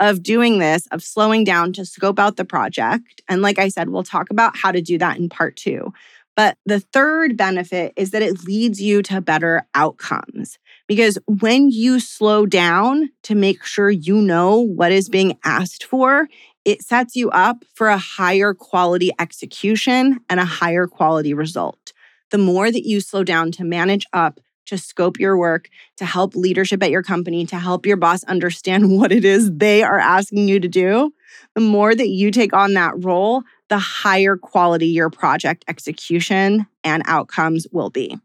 of 0.02 0.22
doing 0.22 0.58
this, 0.58 0.86
of 0.88 1.02
slowing 1.02 1.44
down 1.44 1.72
to 1.74 1.86
scope 1.86 2.18
out 2.18 2.36
the 2.36 2.44
project. 2.44 3.22
And 3.28 3.40
like 3.40 3.58
I 3.58 3.68
said, 3.68 3.88
we'll 3.88 4.02
talk 4.02 4.30
about 4.30 4.56
how 4.56 4.72
to 4.72 4.82
do 4.82 4.98
that 4.98 5.16
in 5.16 5.28
part 5.28 5.56
two. 5.56 5.92
But 6.34 6.56
the 6.66 6.80
third 6.80 7.36
benefit 7.36 7.92
is 7.94 8.10
that 8.10 8.22
it 8.22 8.44
leads 8.44 8.80
you 8.80 9.02
to 9.02 9.20
better 9.20 9.62
outcomes. 9.74 10.58
Because 10.88 11.18
when 11.26 11.70
you 11.70 12.00
slow 12.00 12.46
down 12.46 13.10
to 13.24 13.34
make 13.34 13.62
sure 13.64 13.90
you 13.90 14.16
know 14.16 14.58
what 14.58 14.90
is 14.92 15.08
being 15.08 15.38
asked 15.44 15.84
for, 15.84 16.26
it 16.64 16.82
sets 16.82 17.14
you 17.14 17.30
up 17.30 17.64
for 17.74 17.88
a 17.88 17.98
higher 17.98 18.54
quality 18.54 19.10
execution 19.20 20.18
and 20.28 20.40
a 20.40 20.44
higher 20.44 20.86
quality 20.86 21.32
result. 21.32 21.92
The 22.30 22.38
more 22.38 22.72
that 22.72 22.86
you 22.88 23.00
slow 23.00 23.22
down 23.22 23.52
to 23.52 23.64
manage 23.64 24.06
up 24.12 24.40
to 24.66 24.78
scope 24.78 25.18
your 25.18 25.36
work, 25.36 25.68
to 25.96 26.04
help 26.04 26.34
leadership 26.34 26.82
at 26.82 26.90
your 26.90 27.02
company, 27.02 27.46
to 27.46 27.58
help 27.58 27.86
your 27.86 27.96
boss 27.96 28.24
understand 28.24 28.96
what 28.98 29.12
it 29.12 29.24
is 29.24 29.50
they 29.52 29.82
are 29.82 29.98
asking 29.98 30.48
you 30.48 30.60
to 30.60 30.68
do, 30.68 31.12
the 31.54 31.60
more 31.60 31.94
that 31.94 32.08
you 32.08 32.30
take 32.30 32.52
on 32.52 32.74
that 32.74 32.94
role, 32.96 33.42
the 33.68 33.78
higher 33.78 34.36
quality 34.36 34.86
your 34.86 35.10
project 35.10 35.64
execution 35.68 36.66
and 36.84 37.02
outcomes 37.06 37.66
will 37.72 37.90
be. 37.90 38.18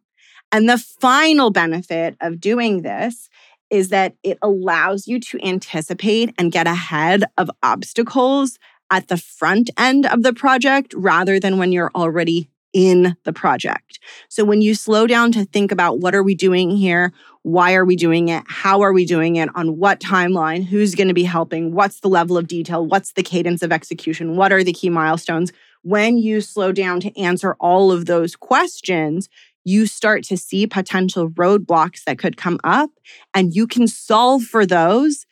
And 0.52 0.70
the 0.70 0.78
final 0.78 1.52
benefit 1.52 2.16
of 2.22 2.40
doing 2.40 2.82
this 2.82 3.30
is 3.70 3.90
that 3.90 4.16
it 4.24 4.38
allows 4.42 5.08
you 5.08 5.20
to 5.20 5.40
anticipate 5.44 6.34
and 6.38 6.52
get 6.52 6.68
ahead 6.68 7.24
of 7.38 7.52
obstacles 7.64 8.58
at 8.90 9.10
the 9.10 9.18
front 9.18 9.70
end 9.78 10.06
of 10.06 10.24
the 10.24 10.34
project 10.34 10.94
rather 10.96 11.40
than 11.40 11.58
when 11.58 11.72
you're 11.72 11.92
already 11.94 12.50
in 12.78 13.18
the 13.24 13.34
project. 13.34 13.98
So 14.30 14.46
when 14.46 14.62
you 14.62 14.76
slow 14.76 15.08
down 15.08 15.32
to 15.32 15.46
think 15.46 15.72
about 15.72 15.98
what 15.98 16.14
are 16.14 16.22
we 16.22 16.36
doing 16.36 16.70
here? 16.70 17.12
Why 17.42 17.74
are 17.74 17.84
we 17.84 17.96
doing 17.96 18.30
it? 18.30 18.44
How 18.46 18.82
are 18.82 18.94
we 18.94 19.04
doing 19.04 19.38
it? 19.38 19.50
On 19.56 19.80
what 19.80 20.00
timeline? 20.00 20.64
Who's 20.64 20.94
going 20.94 21.08
to 21.08 21.14
be 21.16 21.24
helping? 21.24 21.74
What's 21.74 22.02
the 22.02 22.08
level 22.08 22.38
of 22.38 22.48
detail? 22.48 22.86
What's 22.86 23.14
the 23.14 23.24
cadence 23.24 23.64
of 23.64 23.72
execution? 23.72 24.36
What 24.36 24.52
are 24.52 24.64
the 24.64 24.74
key 24.74 24.92
milestones? 24.92 25.52
When 25.82 26.20
you 26.20 26.40
slow 26.40 26.72
down 26.72 27.00
to 27.00 27.20
answer 27.20 27.56
all 27.60 27.92
of 27.92 28.06
those 28.06 28.36
questions, 28.36 29.28
you 29.64 29.88
start 29.88 30.24
to 30.26 30.38
see 30.38 30.68
potential 30.68 31.32
roadblocks 31.32 32.04
that 32.04 32.20
could 32.20 32.38
come 32.38 32.60
up 32.64 32.92
and 33.34 33.56
you 33.56 33.66
can 33.66 33.88
solve 33.88 34.44
for 34.44 34.68
those 34.68 35.26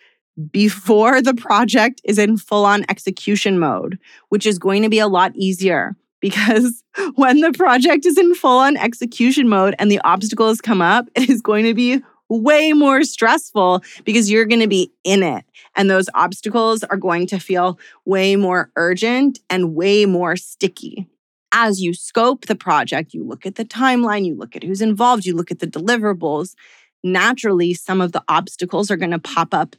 before 0.50 1.22
the 1.22 1.36
project 1.36 2.02
is 2.04 2.18
in 2.18 2.38
full 2.38 2.66
on 2.66 2.86
execution 2.90 3.60
mode, 3.60 4.00
which 4.30 4.48
is 4.48 4.58
going 4.58 4.82
to 4.82 4.90
be 4.90 5.00
a 5.00 5.08
lot 5.08 5.32
easier 5.36 5.96
because 6.26 6.84
when 7.16 7.42
the 7.42 7.52
project 7.52 8.04
is 8.04 8.18
in 8.18 8.34
full 8.34 8.58
on 8.58 8.78
execution 8.78 9.48
mode 9.48 9.76
and 9.78 9.92
the 9.92 10.02
obstacles 10.04 10.60
come 10.60 10.82
up, 10.82 11.08
it 11.16 11.30
is 11.30 11.40
going 11.40 11.66
to 11.66 11.76
be 11.76 12.02
way 12.30 12.74
more 12.74 13.04
stressful 13.04 13.84
because 14.04 14.32
you're 14.32 14.48
going 14.48 14.62
to 14.62 14.68
be 14.68 14.92
in 15.04 15.22
it. 15.22 15.46
And 15.76 15.88
those 15.88 16.10
obstacles 16.16 16.84
are 16.84 16.98
going 16.98 17.28
to 17.28 17.38
feel 17.38 17.78
way 18.06 18.36
more 18.36 18.72
urgent 18.76 19.38
and 19.52 19.76
way 19.76 20.08
more 20.08 20.36
sticky. 20.36 21.08
As 21.52 21.80
you 21.80 21.94
scope 21.94 22.48
the 22.48 22.56
project, 22.56 23.14
you 23.14 23.24
look 23.24 23.46
at 23.46 23.54
the 23.54 23.64
timeline, 23.64 24.26
you 24.26 24.36
look 24.36 24.56
at 24.56 24.64
who's 24.64 24.82
involved, 24.82 25.28
you 25.28 25.36
look 25.36 25.52
at 25.52 25.60
the 25.60 25.68
deliverables. 25.68 26.56
Naturally, 27.04 27.76
some 27.76 28.02
of 28.02 28.14
the 28.14 28.24
obstacles 28.28 28.90
are 28.90 28.98
going 28.98 29.12
to 29.12 29.20
pop 29.20 29.54
up 29.54 29.76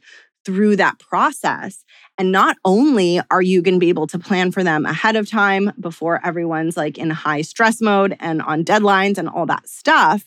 through 0.47 0.77
that 0.77 0.97
process. 0.97 1.83
And 2.17 2.31
not 2.31 2.55
only 2.63 3.19
are 3.29 3.41
you 3.41 3.61
going 3.61 3.73
to 3.73 3.79
be 3.79 3.89
able 3.89 4.07
to 4.07 4.17
plan 4.17 4.53
for 4.53 4.63
them 4.63 4.85
ahead 4.85 5.17
of 5.17 5.29
time 5.29 5.73
before 5.77 6.25
everyone's 6.25 6.77
like 6.77 6.97
in 6.97 7.09
high 7.09 7.41
stress 7.41 7.81
mode 7.81 8.15
and 8.21 8.41
on 8.41 8.63
deadlines 8.63 9.17
and 9.17 9.27
all 9.27 9.45
that 9.47 9.67
stuff, 9.67 10.23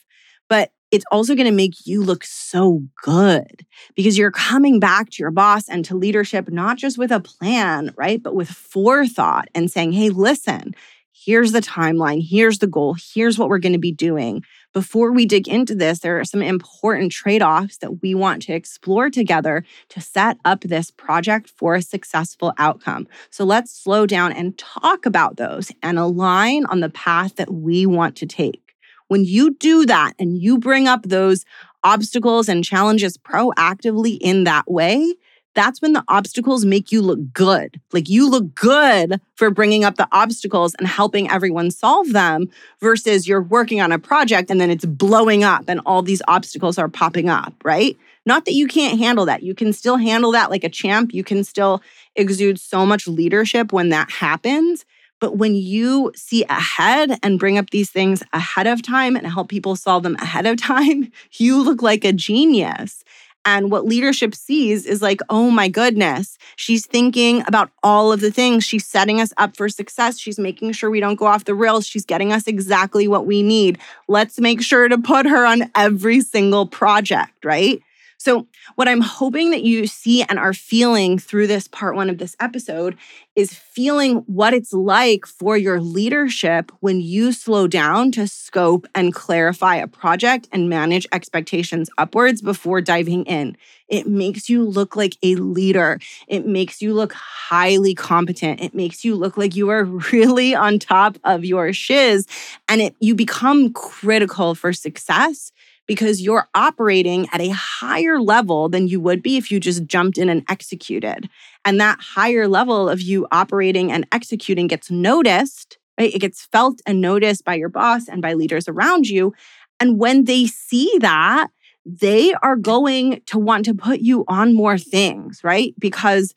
but 0.47 0.71
it's 0.91 1.05
also 1.11 1.33
going 1.33 1.47
to 1.47 1.51
make 1.51 1.87
you 1.87 2.03
look 2.03 2.23
so 2.23 2.83
good 3.03 3.65
because 3.95 4.15
you're 4.15 4.29
coming 4.29 4.79
back 4.79 5.09
to 5.09 5.23
your 5.23 5.31
boss 5.31 5.67
and 5.67 5.83
to 5.85 5.97
leadership, 5.97 6.51
not 6.51 6.77
just 6.77 6.99
with 6.99 7.11
a 7.11 7.19
plan, 7.19 7.91
right? 7.97 8.21
But 8.21 8.35
with 8.35 8.49
forethought 8.49 9.47
and 9.55 9.71
saying, 9.71 9.93
hey, 9.93 10.09
listen, 10.09 10.75
here's 11.11 11.51
the 11.51 11.61
timeline, 11.61 12.21
here's 12.23 12.59
the 12.59 12.67
goal, 12.67 12.95
here's 13.13 13.39
what 13.39 13.49
we're 13.49 13.57
going 13.57 13.73
to 13.73 13.79
be 13.79 13.91
doing. 13.91 14.43
Before 14.73 15.11
we 15.11 15.25
dig 15.25 15.49
into 15.49 15.75
this, 15.75 15.99
there 15.99 16.17
are 16.19 16.25
some 16.25 16.41
important 16.41 17.11
trade 17.11 17.41
offs 17.41 17.77
that 17.77 18.01
we 18.01 18.15
want 18.15 18.41
to 18.43 18.53
explore 18.53 19.09
together 19.09 19.65
to 19.89 19.99
set 19.99 20.37
up 20.45 20.61
this 20.61 20.91
project 20.91 21.51
for 21.57 21.75
a 21.75 21.81
successful 21.81 22.53
outcome. 22.57 23.07
So 23.31 23.43
let's 23.43 23.77
slow 23.77 24.05
down 24.05 24.31
and 24.31 24.57
talk 24.57 25.05
about 25.05 25.35
those 25.35 25.73
and 25.83 25.99
align 25.99 26.65
on 26.67 26.79
the 26.79 26.89
path 26.89 27.35
that 27.35 27.51
we 27.51 27.85
want 27.85 28.15
to 28.17 28.25
take. 28.25 28.75
When 29.09 29.25
you 29.25 29.55
do 29.55 29.85
that 29.87 30.13
and 30.17 30.41
you 30.41 30.57
bring 30.57 30.87
up 30.87 31.03
those 31.03 31.43
obstacles 31.83 32.47
and 32.47 32.63
challenges 32.63 33.17
proactively 33.17 34.17
in 34.21 34.45
that 34.45 34.71
way, 34.71 35.15
that's 35.53 35.81
when 35.81 35.93
the 35.93 36.03
obstacles 36.07 36.65
make 36.65 36.91
you 36.91 37.01
look 37.01 37.19
good. 37.33 37.79
Like 37.91 38.09
you 38.09 38.29
look 38.29 38.55
good 38.55 39.19
for 39.35 39.49
bringing 39.49 39.83
up 39.83 39.95
the 39.95 40.07
obstacles 40.11 40.73
and 40.75 40.87
helping 40.87 41.29
everyone 41.29 41.71
solve 41.71 42.13
them 42.13 42.49
versus 42.79 43.27
you're 43.27 43.41
working 43.41 43.81
on 43.81 43.91
a 43.91 43.99
project 43.99 44.49
and 44.49 44.61
then 44.61 44.71
it's 44.71 44.85
blowing 44.85 45.43
up 45.43 45.65
and 45.67 45.81
all 45.85 46.01
these 46.01 46.21
obstacles 46.27 46.77
are 46.77 46.87
popping 46.87 47.29
up, 47.29 47.53
right? 47.63 47.97
Not 48.25 48.45
that 48.45 48.53
you 48.53 48.67
can't 48.67 48.99
handle 48.99 49.25
that. 49.25 49.43
You 49.43 49.55
can 49.55 49.73
still 49.73 49.97
handle 49.97 50.31
that 50.31 50.49
like 50.49 50.63
a 50.63 50.69
champ. 50.69 51.13
You 51.13 51.23
can 51.23 51.43
still 51.43 51.81
exude 52.15 52.59
so 52.59 52.85
much 52.85 53.07
leadership 53.07 53.73
when 53.73 53.89
that 53.89 54.11
happens. 54.11 54.85
But 55.19 55.37
when 55.37 55.55
you 55.55 56.11
see 56.15 56.43
ahead 56.49 57.19
and 57.21 57.39
bring 57.39 57.57
up 57.57 57.69
these 57.69 57.91
things 57.91 58.23
ahead 58.33 58.67
of 58.67 58.81
time 58.81 59.15
and 59.15 59.27
help 59.27 59.49
people 59.49 59.75
solve 59.75 60.03
them 60.03 60.15
ahead 60.15 60.45
of 60.45 60.57
time, 60.61 61.11
you 61.33 61.61
look 61.61 61.81
like 61.81 62.03
a 62.03 62.11
genius. 62.11 63.03
And 63.45 63.71
what 63.71 63.85
leadership 63.85 64.35
sees 64.35 64.85
is 64.85 65.01
like, 65.01 65.19
oh 65.29 65.49
my 65.49 65.67
goodness, 65.67 66.37
she's 66.55 66.85
thinking 66.85 67.43
about 67.47 67.71
all 67.81 68.11
of 68.11 68.21
the 68.21 68.31
things. 68.31 68.63
She's 68.63 68.85
setting 68.85 69.19
us 69.19 69.33
up 69.37 69.57
for 69.57 69.67
success. 69.67 70.19
She's 70.19 70.37
making 70.37 70.73
sure 70.73 70.89
we 70.91 70.99
don't 70.99 71.15
go 71.15 71.25
off 71.25 71.45
the 71.45 71.55
rails. 71.55 71.87
She's 71.87 72.05
getting 72.05 72.31
us 72.31 72.47
exactly 72.47 73.07
what 73.07 73.25
we 73.25 73.41
need. 73.41 73.79
Let's 74.07 74.39
make 74.39 74.61
sure 74.61 74.87
to 74.87 74.97
put 74.97 75.25
her 75.25 75.45
on 75.45 75.71
every 75.75 76.21
single 76.21 76.67
project, 76.67 77.43
right? 77.43 77.81
So, 78.23 78.45
what 78.75 78.87
I'm 78.87 79.01
hoping 79.01 79.49
that 79.49 79.63
you 79.63 79.87
see 79.87 80.21
and 80.21 80.37
are 80.37 80.53
feeling 80.53 81.17
through 81.17 81.47
this 81.47 81.67
part 81.67 81.95
one 81.95 82.07
of 82.07 82.19
this 82.19 82.35
episode 82.39 82.95
is 83.35 83.51
feeling 83.51 84.17
what 84.27 84.53
it's 84.53 84.71
like 84.71 85.25
for 85.25 85.57
your 85.57 85.81
leadership 85.81 86.71
when 86.81 87.01
you 87.01 87.31
slow 87.31 87.65
down 87.65 88.11
to 88.11 88.27
scope 88.27 88.85
and 88.93 89.11
clarify 89.11 89.77
a 89.77 89.87
project 89.87 90.47
and 90.51 90.69
manage 90.69 91.07
expectations 91.11 91.89
upwards 91.97 92.43
before 92.43 92.79
diving 92.79 93.25
in. 93.25 93.57
It 93.87 94.05
makes 94.05 94.49
you 94.49 94.65
look 94.65 94.95
like 94.95 95.17
a 95.23 95.33
leader. 95.35 95.99
It 96.27 96.45
makes 96.45 96.79
you 96.79 96.93
look 96.93 97.13
highly 97.13 97.95
competent. 97.95 98.61
It 98.61 98.75
makes 98.75 99.03
you 99.03 99.15
look 99.15 99.35
like 99.35 99.55
you 99.55 99.69
are 99.69 99.83
really 100.11 100.53
on 100.53 100.77
top 100.77 101.17
of 101.23 101.43
your 101.43 101.73
shiz 101.73 102.27
and 102.69 102.81
it 102.81 102.95
you 102.99 103.15
become 103.15 103.73
critical 103.73 104.53
for 104.53 104.73
success 104.73 105.51
because 105.87 106.21
you're 106.21 106.47
operating 106.53 107.27
at 107.33 107.41
a 107.41 107.49
higher 107.49 108.19
level 108.19 108.69
than 108.69 108.87
you 108.87 108.99
would 108.99 109.21
be 109.21 109.37
if 109.37 109.51
you 109.51 109.59
just 109.59 109.85
jumped 109.85 110.17
in 110.17 110.29
and 110.29 110.43
executed. 110.49 111.29
And 111.65 111.79
that 111.79 111.99
higher 111.99 112.47
level 112.47 112.89
of 112.89 113.01
you 113.01 113.27
operating 113.31 113.91
and 113.91 114.07
executing 114.11 114.67
gets 114.67 114.89
noticed, 114.89 115.77
right? 115.99 116.13
It 116.13 116.19
gets 116.19 116.45
felt 116.45 116.81
and 116.85 117.01
noticed 117.01 117.43
by 117.43 117.55
your 117.55 117.69
boss 117.69 118.07
and 118.07 118.21
by 118.21 118.33
leaders 118.33 118.67
around 118.67 119.07
you. 119.07 119.33
And 119.79 119.97
when 119.97 120.25
they 120.25 120.45
see 120.45 120.91
that, 120.99 121.47
they 121.85 122.33
are 122.43 122.55
going 122.55 123.21
to 123.25 123.39
want 123.39 123.65
to 123.65 123.73
put 123.73 123.99
you 124.01 124.23
on 124.27 124.53
more 124.53 124.77
things, 124.77 125.43
right? 125.43 125.73
Because 125.79 126.33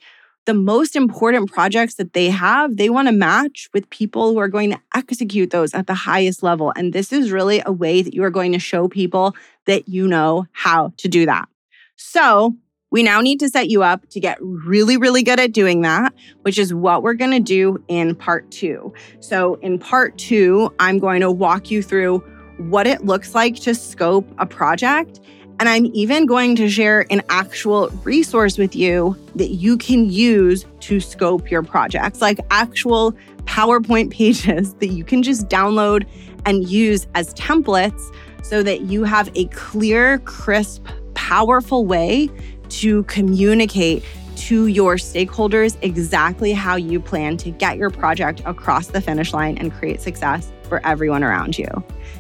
the 0.46 0.54
most 0.54 0.94
important 0.94 1.50
projects 1.50 1.94
that 1.94 2.12
they 2.12 2.28
have, 2.30 2.76
they 2.76 2.90
want 2.90 3.09
to 3.09 3.12
match 3.12 3.68
with 3.72 3.88
people 3.90 4.33
who 4.33 4.38
are 4.38 4.48
going 4.48 4.70
to 4.70 4.80
execute 4.94 5.50
those 5.50 5.74
at 5.74 5.87
the 5.87 5.94
highest 5.94 6.42
level. 6.42 6.72
And 6.76 6.92
this 6.92 7.12
is 7.12 7.33
really 7.33 7.62
a 7.64 7.72
way 7.72 8.02
that 8.02 8.14
you 8.14 8.22
are 8.24 8.30
going 8.30 8.52
to 8.52 8.59
show 8.59 8.88
people 8.88 9.35
that 9.66 9.88
you 9.88 10.07
know 10.07 10.46
how 10.52 10.92
to 10.98 11.09
do 11.09 11.26
that. 11.26 11.48
So, 11.96 12.57
we 12.90 13.02
now 13.02 13.20
need 13.20 13.40
to 13.40 13.48
set 13.48 13.70
you 13.70 13.83
up 13.83 14.09
to 14.11 14.20
get 14.20 14.38
really, 14.40 14.96
really 14.96 15.24
good 15.24 15.40
at 15.40 15.52
doing 15.52 15.80
that, 15.83 16.14
which 16.42 16.59
is 16.59 16.72
what 16.72 17.02
we're 17.02 17.14
going 17.14 17.33
to 17.33 17.40
do 17.40 17.83
in 17.88 18.14
part 18.14 18.48
two. 18.52 18.94
So, 19.18 19.54
in 19.57 19.80
part 19.80 20.16
two, 20.16 20.72
I'm 20.78 21.00
going 21.00 21.20
to 21.20 21.28
walk 21.28 21.72
you 21.72 21.83
through 21.83 22.18
what 22.59 22.87
it 22.87 23.04
looks 23.04 23.35
like 23.35 23.57
to 23.57 23.74
scope 23.74 24.28
a 24.38 24.46
project 24.46 25.18
and 25.61 25.69
I'm 25.69 25.87
even 25.95 26.27
going 26.27 26.57
to 26.57 26.69
share 26.69 27.07
an 27.11 27.23
actual 27.29 27.88
resource 28.03 28.59
with 28.59 28.75
you 28.75 29.17
that 29.37 29.51
you 29.51 29.79
can 29.79 30.11
use 30.11 30.67
to 30.81 31.01
scope 31.01 31.51
your 31.51 31.62
projects, 31.62 32.21
like 32.21 32.38
actual 32.51 33.12
PowerPoint 33.45 34.11
pages 34.12 34.75
that 34.75 34.88
you 34.88 35.05
can 35.05 35.23
just 35.23 35.49
download 35.49 36.07
and 36.47 36.69
use 36.69 37.07
as 37.14 37.33
templates 37.35 38.14
so 38.43 38.62
that 38.62 38.83
you 38.83 39.05
have 39.05 39.31
a 39.35 39.47
clear, 39.47 40.19
crisp, 40.21 40.87
powerful 41.14 41.87
way 41.87 42.29
to 42.69 43.05
communicate 43.05 44.05
to 44.37 44.67
your 44.67 44.97
stakeholders 44.97 45.77
exactly 45.81 46.53
how 46.53 46.77
you 46.77 47.01
plan 47.01 47.37
to 47.37 47.51
get 47.51 47.79
your 47.79 47.88
project 47.88 48.43
across 48.45 48.88
the 48.88 49.01
finish 49.01 49.33
line 49.33 49.57
and 49.59 49.73
create 49.73 50.01
success 50.01 50.53
for 50.66 50.85
everyone 50.87 51.22
around 51.22 51.59
you. 51.59 51.66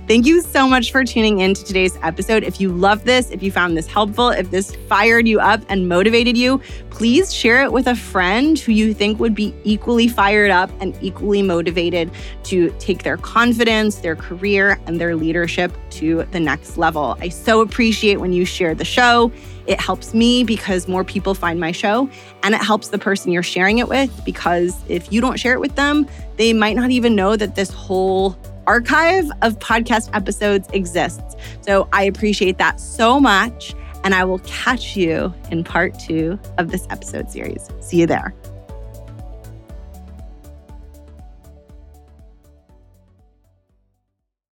Thank 0.06 0.26
you 0.26 0.42
so 0.42 0.68
much 0.68 0.92
for 0.92 1.02
tuning 1.02 1.40
in 1.40 1.54
to 1.54 1.64
today's 1.64 1.98
episode. 2.02 2.44
If 2.44 2.60
you 2.60 2.70
love 2.70 3.04
this, 3.04 3.30
if 3.30 3.42
you 3.42 3.50
found 3.50 3.74
this 3.74 3.86
helpful, 3.86 4.28
if 4.28 4.50
this 4.50 4.74
fired 4.86 5.26
you 5.26 5.40
up 5.40 5.62
and 5.70 5.88
motivated 5.88 6.36
you, 6.36 6.60
please 6.90 7.32
share 7.32 7.62
it 7.62 7.72
with 7.72 7.86
a 7.86 7.96
friend 7.96 8.58
who 8.58 8.72
you 8.72 8.92
think 8.92 9.18
would 9.18 9.34
be 9.34 9.54
equally 9.64 10.08
fired 10.08 10.50
up 10.50 10.70
and 10.80 10.96
equally 11.00 11.40
motivated 11.40 12.10
to 12.44 12.70
take 12.78 13.02
their 13.02 13.16
confidence, 13.16 13.96
their 13.96 14.16
career, 14.16 14.78
and 14.86 15.00
their 15.00 15.16
leadership 15.16 15.72
to 15.90 16.24
the 16.32 16.40
next 16.40 16.76
level. 16.76 17.16
I 17.20 17.30
so 17.30 17.62
appreciate 17.62 18.20
when 18.20 18.32
you 18.32 18.44
share 18.44 18.74
the 18.74 18.84
show. 18.84 19.32
It 19.66 19.80
helps 19.80 20.12
me 20.12 20.44
because 20.44 20.86
more 20.86 21.04
people 21.04 21.34
find 21.34 21.58
my 21.58 21.72
show, 21.72 22.10
and 22.44 22.54
it 22.54 22.62
helps 22.62 22.88
the 22.88 22.98
person 22.98 23.32
you're 23.32 23.42
sharing 23.42 23.78
it 23.78 23.88
with 23.88 24.24
because 24.24 24.76
if 24.88 25.12
you 25.12 25.20
don't 25.20 25.40
share 25.40 25.54
it 25.54 25.60
with 25.60 25.74
them, 25.74 26.06
they 26.36 26.52
might 26.52 26.76
not 26.76 26.90
even 26.90 27.16
know 27.16 27.36
that 27.36 27.56
this 27.56 27.70
whole 27.70 28.38
archive 28.66 29.28
of 29.42 29.58
podcast 29.58 30.10
episodes 30.12 30.68
exists. 30.72 31.36
So 31.62 31.88
I 31.92 32.04
appreciate 32.04 32.58
that 32.58 32.78
so 32.78 33.18
much. 33.18 33.74
And 34.04 34.14
I 34.14 34.24
will 34.24 34.40
catch 34.40 34.96
you 34.96 35.32
in 35.50 35.64
part 35.64 35.98
two 35.98 36.38
of 36.58 36.70
this 36.70 36.86
episode 36.90 37.30
series. 37.30 37.70
See 37.80 38.00
you 38.00 38.06
there. 38.06 38.34